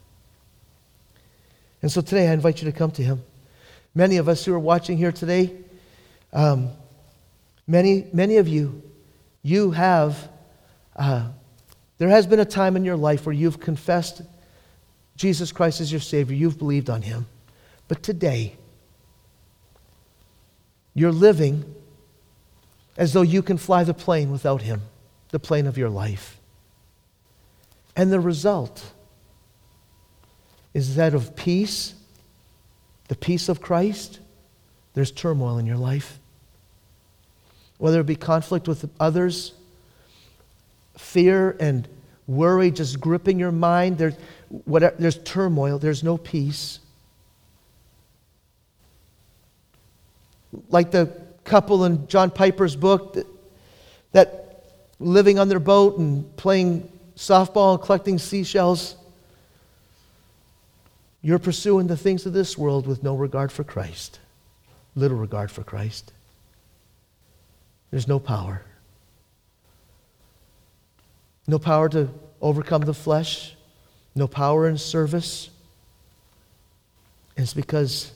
And 1.83 1.91
so 1.91 2.01
today 2.01 2.29
I 2.29 2.33
invite 2.33 2.63
you 2.63 2.71
to 2.71 2.77
come 2.77 2.93
to 2.93 3.03
Him. 3.03 3.23
Many 3.95 4.17
of 4.17 4.29
us 4.29 4.45
who 4.45 4.55
are 4.55 4.59
watching 4.59 4.97
here 4.97 5.13
today, 5.13 5.53
um, 6.33 6.71
many, 7.67 8.07
many 8.13 8.37
of 8.39 8.49
you, 8.49 8.83
you 9.43 9.73
have, 9.73 10.31
uh, 10.97 11.29
there 11.99 12.09
has 12.09 12.27
been 12.27 12.41
a 12.41 12.45
time 12.45 12.77
in 12.77 12.85
your 12.85 12.97
life 12.97 13.27
where 13.27 13.35
you've 13.35 13.61
confessed 13.61 14.23
Jesus 15.17 15.53
Christ 15.53 15.81
as 15.81 15.93
your 15.93 16.01
Savior, 16.01 16.37
you've 16.37 16.59
believed 16.59 16.89
on 16.89 17.03
Him. 17.03 17.27
But 17.89 18.03
today, 18.03 18.57
you're 20.95 21.13
living 21.13 21.75
as 22.97 23.13
though 23.13 23.23
you 23.23 23.43
can 23.43 23.59
fly 23.59 23.85
the 23.85 23.95
plane 23.95 24.31
without 24.31 24.63
Him, 24.63 24.83
the 25.31 25.39
plane 25.39 25.67
of 25.67 25.77
your 25.77 25.91
life. 25.91 26.39
And 27.97 28.13
the 28.13 28.21
result 28.21 28.92
is 30.75 30.97
that 30.97 31.15
of 31.15 31.37
peace, 31.37 31.95
the 33.09 33.17
peace 33.17 33.49
of 33.49 33.61
Christ. 33.61 34.21
There's 34.95 35.11
turmoil 35.11 35.59
in 35.59 35.67
your 35.67 35.77
life. 35.77 36.19
Whether 37.79 38.01
it 38.01 38.07
be 38.07 38.17
conflict 38.17 38.69
with 38.69 38.89
others, 39.01 39.53
fear 40.97 41.57
and 41.59 41.89
worry 42.27 42.71
just 42.71 43.01
gripping 43.01 43.39
your 43.39 43.53
mind, 43.53 43.99
there's, 43.99 44.15
whatever, 44.65 44.95
there's 44.99 45.19
turmoil, 45.19 45.79
there's 45.79 46.03
no 46.03 46.17
peace. 46.17 46.79
Like 50.69 50.91
the 50.91 51.11
couple 51.45 51.85
in 51.85 52.07
John 52.07 52.31
Piper's 52.31 52.77
book 52.77 53.15
that, 53.15 53.27
that 54.13 54.65
living 55.01 55.39
on 55.39 55.49
their 55.49 55.61
boat 55.61 55.99
and 55.99 56.37
playing 56.37 56.89
softball 57.17 57.75
and 57.75 57.83
collecting 57.83 58.19
seashells. 58.19 58.97
You're 61.23 61.39
pursuing 61.39 61.87
the 61.87 61.97
things 61.97 62.27
of 62.27 62.33
this 62.33 62.59
world 62.59 62.87
with 62.87 63.05
no 63.05 63.15
regard 63.15 63.53
for 63.53 63.63
Christ, 63.63 64.19
little 64.97 65.17
regard 65.17 65.53
for 65.53 65.63
Christ. 65.63 66.13
There's 67.91 68.09
no 68.09 68.19
power. 68.19 68.63
No 71.47 71.61
power 71.61 71.89
to 71.91 72.09
overcome 72.41 72.83
the 72.83 72.95
flesh, 72.95 73.55
no 74.17 74.27
power 74.27 74.69
in 74.69 74.79
service. 74.79 75.49
It's 77.37 77.55
because 77.55 78.13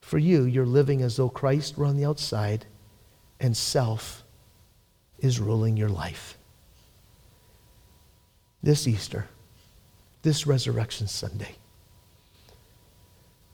for 0.00 0.18
you, 0.18 0.44
you're 0.44 0.66
living 0.66 1.02
as 1.02 1.16
though 1.16 1.28
Christ 1.28 1.76
were 1.76 1.86
on 1.86 1.96
the 1.96 2.06
outside 2.06 2.64
and 3.38 3.56
self 3.56 4.24
is 5.18 5.38
ruling 5.38 5.76
your 5.76 5.88
life. 5.88 6.36
This 8.62 8.88
Easter, 8.88 9.28
this 10.22 10.46
Resurrection 10.46 11.06
Sunday, 11.06 11.56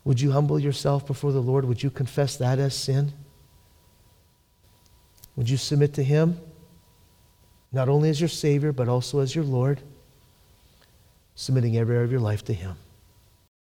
would 0.07 0.21
you 0.21 0.31
humble 0.31 0.57
yourself 0.57 1.05
before 1.05 1.33
the 1.33 1.43
Lord? 1.43 1.65
Would 1.65 1.83
you 1.83 1.91
confess 1.91 2.37
that 2.37 2.61
as 2.61 2.77
sin? 2.77 3.13
Would 5.35 5.51
you 5.51 5.57
submit 5.57 5.95
to 5.95 6.05
Him, 6.05 6.41
not 7.73 7.89
only 7.89 8.09
as 8.09 8.21
your 8.21 8.29
Savior, 8.29 8.71
but 8.71 8.89
also 8.89 9.19
as 9.19 9.35
your 9.35 9.43
Lord, 9.43 9.81
submitting 11.35 11.77
every 11.77 11.97
area 11.97 12.05
of 12.05 12.13
your 12.13 12.21
life 12.21 12.45
to 12.45 12.55
Him? 12.55 12.77